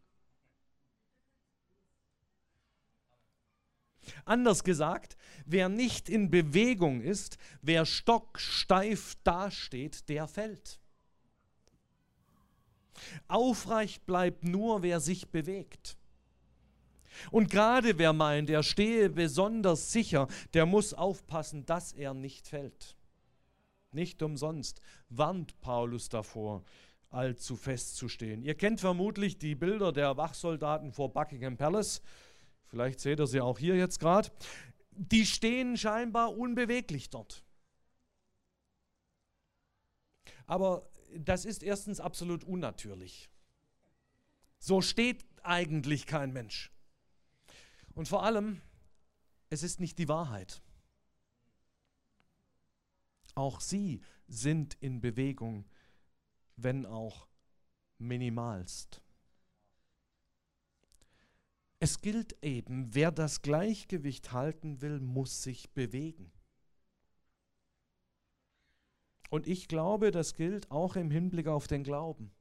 Anders 4.26 4.64
gesagt, 4.64 5.18
wer 5.46 5.70
nicht 5.70 6.10
in 6.10 6.30
Bewegung 6.30 7.02
ist, 7.02 7.38
wer 7.62 7.86
stocksteif 7.86 9.16
dasteht, 9.24 10.10
der 10.10 10.28
fällt. 10.28 10.80
Aufrecht 13.28 14.06
bleibt 14.06 14.44
nur, 14.44 14.82
wer 14.82 15.00
sich 15.00 15.30
bewegt. 15.30 15.98
Und 17.32 17.50
gerade 17.50 17.98
wer 17.98 18.14
meint, 18.14 18.50
er 18.50 18.64
stehe 18.64 19.10
besonders 19.10 19.92
sicher, 19.92 20.28
der 20.54 20.66
muss 20.66 20.94
aufpassen, 20.94 21.66
dass 21.66 21.92
er 21.92 22.14
nicht 22.14 22.48
fällt. 22.48 22.96
Nicht 23.92 24.22
umsonst 24.22 24.82
warnt 25.10 25.60
Paulus 25.62 26.10
davor, 26.10 26.64
allzu 27.10 27.56
fest 27.56 27.96
zu 27.96 28.08
stehen. 28.08 28.44
Ihr 28.44 28.56
kennt 28.56 28.80
vermutlich 28.80 29.40
die 29.40 29.56
Bilder 29.56 29.92
der 29.92 30.18
Wachsoldaten 30.18 30.92
vor 30.92 31.12
Buckingham 31.14 31.58
Palace. 31.58 32.02
Vielleicht 32.66 33.00
seht 33.00 33.20
ihr 33.20 33.28
sie 33.28 33.42
auch 33.42 33.58
hier 33.58 33.76
jetzt 33.76 34.00
gerade. 34.00 34.30
Die 34.92 35.26
stehen 35.26 35.78
scheinbar 35.78 36.38
unbeweglich 36.38 37.10
dort. 37.10 37.44
Aber 40.46 40.90
das 41.16 41.46
ist 41.46 41.64
erstens 41.64 42.00
absolut 42.00 42.44
unnatürlich. 42.44 43.30
So 44.60 44.82
steht 44.82 45.26
eigentlich 45.44 46.06
kein 46.06 46.32
Mensch. 46.34 46.72
Und 47.94 48.08
vor 48.08 48.24
allem, 48.24 48.62
es 49.50 49.64
ist 49.64 49.80
nicht 49.80 49.98
die 49.98 50.08
Wahrheit. 50.08 50.62
Auch 53.36 53.62
sie 53.62 54.02
sind 54.28 54.76
in 54.80 55.02
Bewegung, 55.02 55.66
wenn 56.64 56.86
auch 56.86 57.28
minimalst. 57.98 59.02
Es 61.80 62.02
gilt 62.02 62.36
eben, 62.44 62.94
wer 62.94 63.12
das 63.12 63.42
Gleichgewicht 63.42 64.34
halten 64.34 64.82
will, 64.82 65.00
muss 65.00 65.44
sich 65.44 65.70
bewegen. 65.72 66.32
Und 69.30 69.48
ich 69.48 69.68
glaube, 69.68 70.12
das 70.12 70.34
gilt 70.34 70.70
auch 70.72 70.96
im 70.96 71.12
Hinblick 71.12 71.48
auf 71.48 71.68
den 71.68 71.84
Glauben. 71.84 72.32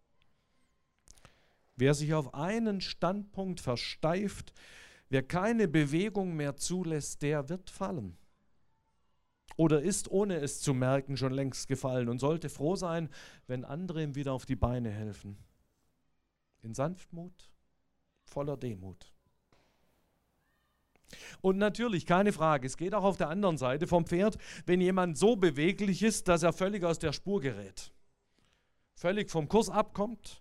Wer 1.76 1.94
sich 1.94 2.14
auf 2.14 2.34
einen 2.34 2.80
Standpunkt 2.80 3.60
versteift, 3.60 4.52
wer 5.08 5.22
keine 5.22 5.68
Bewegung 5.68 6.34
mehr 6.34 6.56
zulässt, 6.56 7.22
der 7.22 7.48
wird 7.48 7.70
fallen. 7.70 8.16
Oder 9.58 9.82
ist, 9.82 10.08
ohne 10.08 10.36
es 10.36 10.60
zu 10.60 10.72
merken, 10.72 11.16
schon 11.16 11.32
längst 11.32 11.66
gefallen 11.66 12.08
und 12.08 12.20
sollte 12.20 12.48
froh 12.48 12.76
sein, 12.76 13.08
wenn 13.48 13.64
andere 13.64 14.04
ihm 14.04 14.14
wieder 14.14 14.32
auf 14.32 14.46
die 14.46 14.54
Beine 14.54 14.88
helfen. 14.88 15.36
In 16.62 16.74
Sanftmut, 16.74 17.50
voller 18.22 18.56
Demut. 18.56 19.12
Und 21.40 21.58
natürlich, 21.58 22.06
keine 22.06 22.32
Frage, 22.32 22.68
es 22.68 22.76
geht 22.76 22.94
auch 22.94 23.02
auf 23.02 23.16
der 23.16 23.30
anderen 23.30 23.58
Seite 23.58 23.88
vom 23.88 24.06
Pferd, 24.06 24.38
wenn 24.64 24.80
jemand 24.80 25.18
so 25.18 25.34
beweglich 25.34 26.04
ist, 26.04 26.28
dass 26.28 26.44
er 26.44 26.52
völlig 26.52 26.84
aus 26.84 27.00
der 27.00 27.12
Spur 27.12 27.40
gerät. 27.40 27.92
Völlig 28.94 29.28
vom 29.28 29.48
Kurs 29.48 29.70
abkommt, 29.70 30.40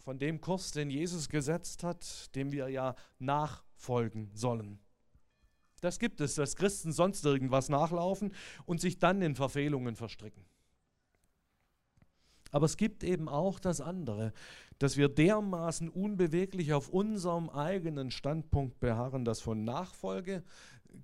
von 0.00 0.18
dem 0.18 0.40
Kurs, 0.40 0.72
den 0.72 0.90
Jesus 0.90 1.28
gesetzt 1.28 1.84
hat, 1.84 2.34
dem 2.34 2.50
wir 2.50 2.68
ja 2.70 2.96
nachfolgen 3.20 4.32
sollen. 4.34 4.80
Das 5.84 5.98
gibt 5.98 6.22
es, 6.22 6.34
dass 6.34 6.56
Christen 6.56 6.92
sonst 6.92 7.26
irgendwas 7.26 7.68
nachlaufen 7.68 8.32
und 8.64 8.80
sich 8.80 8.98
dann 8.98 9.20
in 9.20 9.34
Verfehlungen 9.34 9.96
verstricken. 9.96 10.42
Aber 12.50 12.64
es 12.64 12.78
gibt 12.78 13.04
eben 13.04 13.28
auch 13.28 13.60
das 13.60 13.82
andere, 13.82 14.32
dass 14.78 14.96
wir 14.96 15.10
dermaßen 15.10 15.90
unbeweglich 15.90 16.72
auf 16.72 16.88
unserem 16.88 17.50
eigenen 17.50 18.10
Standpunkt 18.10 18.80
beharren, 18.80 19.26
dass 19.26 19.42
von 19.42 19.62
Nachfolge 19.62 20.42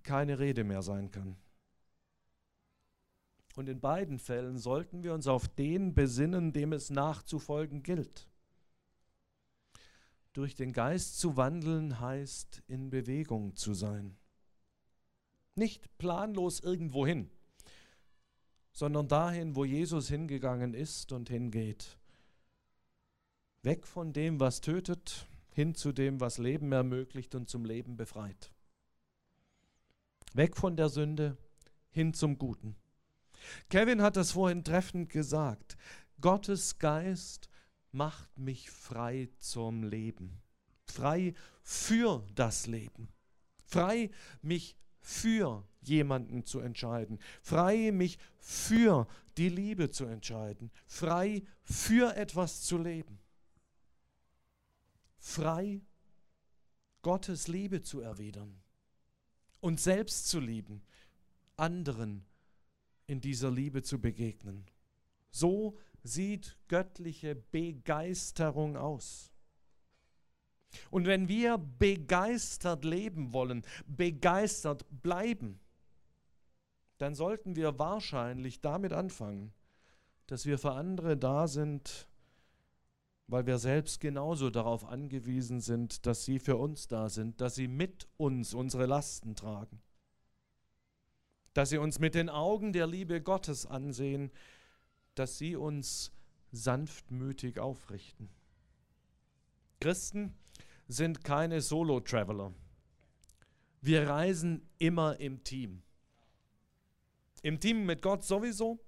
keine 0.03 0.39
Rede 0.39 0.65
mehr 0.65 0.81
sein 0.81 1.11
kann. 1.11 1.37
Und 3.57 3.69
in 3.69 3.81
beiden 3.81 4.19
Fällen 4.19 4.57
sollten 4.57 5.03
wir 5.03 5.13
uns 5.13 5.27
auf 5.27 5.47
den 5.47 5.93
besinnen, 5.93 6.55
dem 6.55 6.73
es 6.73 6.89
nachzufolgen 6.89 7.83
gilt. 7.83 8.31
Durch 10.33 10.55
den 10.55 10.73
Geist 10.73 11.19
zu 11.19 11.37
wandeln 11.37 12.01
heißt, 12.01 12.63
in 12.67 12.89
Bewegung 12.89 13.57
zu 13.57 13.75
sein. 13.75 14.17
Nicht 15.61 15.99
planlos 15.99 16.61
irgendwo 16.61 17.07
hin 17.07 17.31
sondern 18.73 19.09
dahin, 19.09 19.57
wo 19.57 19.65
Jesus 19.65 20.09
hingegangen 20.09 20.75
ist 20.75 21.13
und 21.13 21.29
hingeht. 21.29 21.99
Weg 23.63 23.87
von 23.87 24.13
dem, 24.13 24.41
was 24.41 24.61
tötet, 24.61 25.27
hin 25.53 25.75
zu 25.75 25.93
dem, 25.93 26.21
was 26.21 26.39
Leben 26.39 26.73
ermöglicht 26.73 27.35
und 27.35 27.49
zum 27.49 27.65
Leben 27.65 27.97
befreit. 27.97 28.51
Weg 30.33 30.57
von 30.57 30.77
der 30.77 30.89
Sünde, 30.89 31.37
hin 31.91 32.15
zum 32.15 32.39
Guten. 32.39 32.77
Kevin 33.69 34.01
hat 34.01 34.17
das 34.17 34.33
vorhin 34.33 34.65
treffend 34.65 35.11
gesagt. 35.11 35.77
Gottes 36.21 36.79
Geist 36.79 37.51
macht 37.93 38.39
mich 38.39 38.71
frei 38.71 39.29
zum 39.41 39.83
Leben. 39.83 40.41
Frei 40.87 41.35
für 41.63 42.25
das 42.35 42.67
Leben. 42.67 43.09
Frei, 43.67 44.11
mich 44.43 44.80
für 45.01 45.67
jemanden 45.83 46.45
zu 46.45 46.61
entscheiden, 46.61 47.19
frei 47.43 47.91
mich 47.93 48.19
für 48.39 49.07
die 49.37 49.49
Liebe 49.49 49.91
zu 49.91 50.05
entscheiden, 50.05 50.71
frei 50.87 51.43
für 51.63 52.17
etwas 52.17 52.63
zu 52.63 52.79
leben, 52.79 53.19
frei 55.19 55.81
Gottes 57.03 57.49
Liebe 57.49 57.81
zu 57.83 58.01
erwidern 58.01 58.61
und 59.61 59.81
selbst 59.81 60.29
zu 60.29 60.41
lieben, 60.41 60.83
anderen 61.57 62.27
in 63.07 63.21
dieser 63.21 63.51
Liebe 63.51 63.83
zu 63.83 64.01
begegnen. 64.01 64.67
So 65.31 65.79
sieht 66.03 66.57
göttliche 66.69 67.35
Begeisterung 67.35 68.77
aus. 68.77 69.30
Und 70.91 71.07
wenn 71.07 71.29
wir 71.29 71.59
begeistert 71.59 72.85
leben 72.85 73.33
wollen, 73.33 73.65
begeistert 73.87 74.85
bleiben, 75.03 75.61
dann 76.99 77.15
sollten 77.15 77.57
wir 77.57 77.79
wahrscheinlich 77.79 78.61
damit 78.61 78.93
anfangen, 78.93 79.53
dass 80.27 80.47
wir 80.47 80.59
für 80.59 80.73
andere 80.73 81.17
da 81.17 81.49
sind, 81.49 82.07
weil 83.27 83.47
wir 83.47 83.59
selbst 83.59 84.01
genauso 84.01 84.51
darauf 84.51 84.85
angewiesen 84.85 85.61
sind, 85.61 86.07
dass 86.07 86.25
sie 86.25 86.39
für 86.39 86.57
uns 86.57 86.89
da 86.89 87.09
sind, 87.09 87.41
dass 87.41 87.55
sie 87.55 87.69
mit 87.69 88.07
uns 88.17 88.55
unsere 88.55 88.87
Lasten 88.87 89.35
tragen, 89.35 89.81
dass 91.55 91.71
sie 91.71 91.79
uns 91.79 91.99
mit 92.01 92.15
den 92.15 92.29
Augen 92.29 92.73
der 92.73 92.87
Liebe 92.87 93.21
Gottes 93.21 93.67
ansehen, 93.67 94.31
dass 95.15 95.39
sie 95.39 95.57
uns 95.57 96.13
sanftmütig 96.53 97.59
aufrichten. 97.59 98.29
Christen 99.81 100.35
sind 100.91 101.23
keine 101.23 101.61
Solo-Traveler. 101.61 102.53
Wir 103.81 104.09
reisen 104.09 104.69
immer 104.79 105.19
im 105.21 105.43
Team. 105.45 105.83
Im 107.43 107.61
Team 107.61 107.87
mit 107.87 108.03
Gott 108.03 108.25
sowieso, 108.25 108.81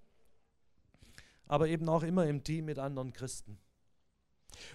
aber 1.46 1.68
eben 1.68 1.88
auch 1.88 2.02
immer 2.02 2.26
im 2.26 2.42
Team 2.42 2.66
mit 2.66 2.78
anderen 2.78 3.12
Christen. 3.12 3.58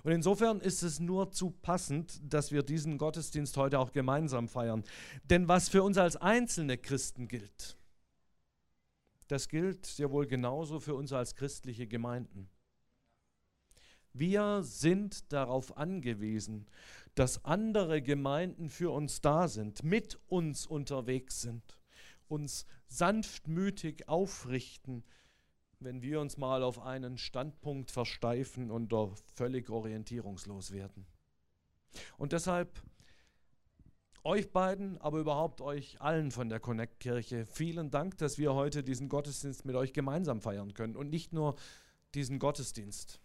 Und 0.04 0.12
insofern 0.12 0.60
ist 0.60 0.82
es 0.82 1.00
nur 1.00 1.32
zu 1.32 1.52
passend, 1.52 2.20
dass 2.24 2.52
wir 2.52 2.64
diesen 2.64 2.98
Gottesdienst 2.98 3.58
heute 3.58 3.78
auch 3.78 3.92
gemeinsam 3.92 4.48
feiern. 4.48 4.84
Denn 5.26 5.48
was 5.48 5.70
für 5.70 5.84
uns 5.84 5.98
als 5.98 6.16
einzelne 6.16 6.78
Christen 6.78 7.28
gilt, 7.28 7.78
das 9.28 9.50
gilt 9.50 9.98
ja 9.98 10.10
wohl 10.10 10.26
genauso 10.26 10.80
für 10.80 10.96
uns 10.96 11.12
als 11.12 11.36
christliche 11.36 11.88
Gemeinden. 11.88 12.50
Wir 14.14 14.64
sind 14.64 15.32
darauf 15.32 15.78
angewiesen, 15.78 16.66
dass 17.18 17.44
andere 17.46 18.02
Gemeinden 18.02 18.70
für 18.70 18.92
uns 18.92 19.22
da 19.22 19.48
sind, 19.48 19.84
mit 19.84 20.20
uns 20.28 20.66
unterwegs 20.66 21.42
sind 21.42 21.78
uns 22.30 22.66
sanftmütig 22.88 24.08
aufrichten, 24.08 25.04
wenn 25.80 26.02
wir 26.02 26.20
uns 26.20 26.38
mal 26.38 26.64
auf 26.64 26.80
einen 26.80 27.18
Standpunkt 27.18 27.92
versteifen 27.92 28.72
und 28.72 28.90
dort 28.90 29.22
völlig 29.34 29.70
orientierungslos 29.70 30.72
werden. 30.72 31.06
Und 32.18 32.34
deshalb 32.34 32.82
euch 34.24 34.52
beiden, 34.52 34.98
aber 34.98 35.20
überhaupt 35.20 35.62
euch 35.62 36.02
allen 36.02 36.32
von 36.32 36.50
der 36.50 36.60
Connect-Kirche, 36.60 37.46
vielen 37.46 37.92
Dank, 37.92 38.18
dass 38.18 38.38
wir 38.38 38.54
heute 38.54 38.84
diesen 38.84 39.08
Gottesdienst 39.08 39.66
mit 39.66 39.76
euch 39.76 39.94
gemeinsam 39.94 40.42
feiern 40.42 40.74
können 40.74 40.96
und 40.96 41.10
nicht 41.10 41.32
nur 41.32 41.56
diesen 42.14 42.40
Gottesdienst. 42.40 43.22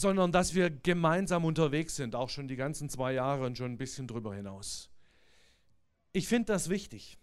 Sondern 0.00 0.32
dass 0.32 0.54
wir 0.54 0.70
gemeinsam 0.70 1.44
unterwegs 1.44 1.96
sind, 1.96 2.14
auch 2.14 2.28
schon 2.28 2.48
die 2.48 2.56
ganzen 2.56 2.88
zwei 2.88 3.12
Jahre 3.12 3.44
und 3.44 3.58
schon 3.58 3.72
ein 3.72 3.78
bisschen 3.78 4.06
drüber 4.06 4.34
hinaus. 4.34 4.90
Ich 6.12 6.28
finde 6.28 6.52
das 6.52 6.68
wichtig, 6.68 7.18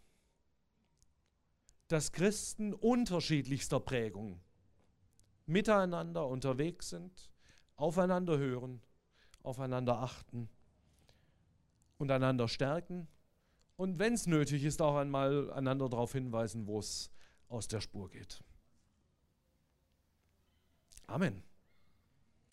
dass 1.87 2.11
Christen 2.11 2.73
unterschiedlichster 2.73 3.79
Prägung 3.79 4.39
miteinander 5.45 6.27
unterwegs 6.27 6.89
sind, 6.89 7.31
aufeinander 7.75 8.37
hören, 8.37 8.81
aufeinander 9.43 9.99
achten 10.01 10.49
und 11.97 12.11
einander 12.11 12.47
stärken 12.47 13.07
und 13.77 13.99
wenn 13.99 14.13
es 14.13 14.25
nötig 14.25 14.63
ist, 14.63 14.81
auch 14.81 14.95
einmal 14.95 15.51
einander 15.51 15.89
darauf 15.89 16.13
hinweisen, 16.13 16.65
wo 16.67 16.79
es 16.79 17.11
aus 17.47 17.67
der 17.67 17.81
Spur 17.81 18.09
geht. 18.09 18.43
Amen. 21.07 21.43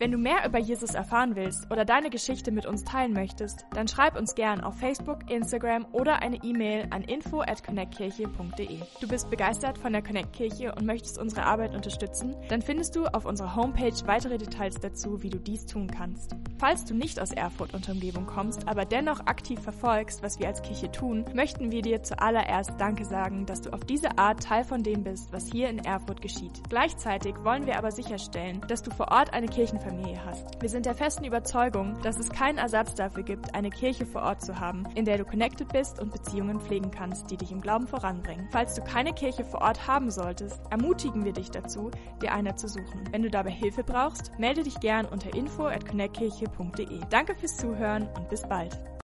Wenn 0.02 0.10
du 0.10 0.18
mehr 0.18 0.44
über 0.44 0.58
Jesus 0.58 0.94
erfahren 0.94 1.36
willst 1.36 1.70
oder 1.70 1.84
deine 1.84 2.10
Geschichte 2.10 2.50
mit 2.50 2.66
uns 2.66 2.82
teilen 2.82 3.12
möchtest, 3.12 3.66
dann 3.72 3.86
schreib 3.86 4.18
uns 4.18 4.34
gern 4.34 4.60
auf 4.60 4.76
Facebook, 4.80 5.30
Instagram 5.30 5.86
oder 5.92 6.22
eine 6.22 6.42
E-Mail 6.42 6.88
an 6.90 7.02
info 7.04 7.40
at 7.42 7.62
connectkirche.de. 7.62 8.80
Du 9.00 9.06
bist 9.06 9.30
begeistert 9.30 9.78
von 9.78 9.92
der 9.92 10.02
Connect 10.02 10.33
Kirche 10.33 10.74
und 10.74 10.87
möchtest 10.87 11.20
unsere 11.20 11.44
Arbeit 11.44 11.72
unterstützen? 11.72 12.35
Dann 12.48 12.62
findest 12.62 12.96
du 12.96 13.06
auf 13.06 13.27
unserer 13.27 13.54
Homepage 13.54 13.94
weitere 14.06 14.38
Details 14.38 14.81
dazu, 14.81 15.22
wie 15.22 15.31
du 15.31 15.38
dies 15.38 15.66
tun 15.66 15.87
kannst. 15.87 16.35
Falls 16.58 16.85
du 16.85 16.96
nicht 16.96 17.20
aus 17.20 17.31
Erfurt 17.31 17.72
und 17.72 17.88
Umgebung 17.88 18.27
kommst, 18.27 18.66
aber 18.66 18.85
dennoch 18.85 19.20
aktiv 19.27 19.60
verfolgst, 19.60 20.20
was 20.24 20.40
wir 20.40 20.48
als 20.48 20.62
Kirche 20.62 20.90
tun, 20.90 21.24
möchten 21.33 21.70
wir 21.70 21.83
dir 21.83 22.02
zuallererst 22.02 22.72
Danke 22.77 23.04
sagen, 23.04 23.46
dass 23.46 23.60
du 23.60 23.70
auf 23.70 23.85
diese 23.85 24.18
Art 24.18 24.42
Teil 24.42 24.64
von 24.64 24.83
dem 24.83 25.04
bist, 25.04 25.33
was 25.33 25.46
hier 25.46 25.68
in 25.68 25.79
Erfurt 25.79 26.20
geschieht. 26.20 26.60
Gleichzeitig 26.68 27.37
wollen 27.44 27.66
wir 27.66 27.79
aber 27.79 27.92
sicherstellen, 27.92 28.62
dass 28.66 28.83
du 28.83 28.90
vor 28.90 29.12
Ort 29.12 29.33
eine 29.33 29.46
Kirchenfamilie 29.46 29.91
Familie 29.92 30.24
hast. 30.24 30.60
Wir 30.60 30.68
sind 30.68 30.86
der 30.86 30.94
festen 30.94 31.24
Überzeugung, 31.24 32.00
dass 32.02 32.18
es 32.18 32.30
keinen 32.30 32.58
Ersatz 32.58 32.94
dafür 32.94 33.22
gibt, 33.22 33.54
eine 33.54 33.68
Kirche 33.68 34.06
vor 34.06 34.22
Ort 34.22 34.42
zu 34.42 34.58
haben, 34.58 34.84
in 34.94 35.04
der 35.04 35.18
du 35.18 35.24
connected 35.24 35.68
bist 35.68 36.00
und 36.00 36.12
Beziehungen 36.12 36.60
pflegen 36.60 36.90
kannst, 36.90 37.30
die 37.30 37.36
dich 37.36 37.52
im 37.52 37.60
Glauben 37.60 37.86
voranbringen. 37.86 38.48
Falls 38.50 38.74
du 38.74 38.82
keine 38.82 39.12
Kirche 39.12 39.44
vor 39.44 39.60
Ort 39.60 39.86
haben 39.86 40.10
solltest, 40.10 40.60
ermutigen 40.70 41.24
wir 41.24 41.32
dich 41.32 41.50
dazu, 41.50 41.90
dir 42.22 42.32
eine 42.32 42.54
zu 42.54 42.68
suchen. 42.68 43.04
Wenn 43.10 43.22
du 43.22 43.30
dabei 43.30 43.50
Hilfe 43.50 43.84
brauchst, 43.84 44.32
melde 44.38 44.62
dich 44.62 44.80
gern 44.80 45.04
unter 45.06 45.34
info 45.34 45.66
at 45.66 45.86
connectkirche.de. 45.86 47.00
Danke 47.10 47.34
fürs 47.34 47.56
Zuhören 47.56 48.08
und 48.16 48.28
bis 48.30 48.42
bald. 48.48 48.78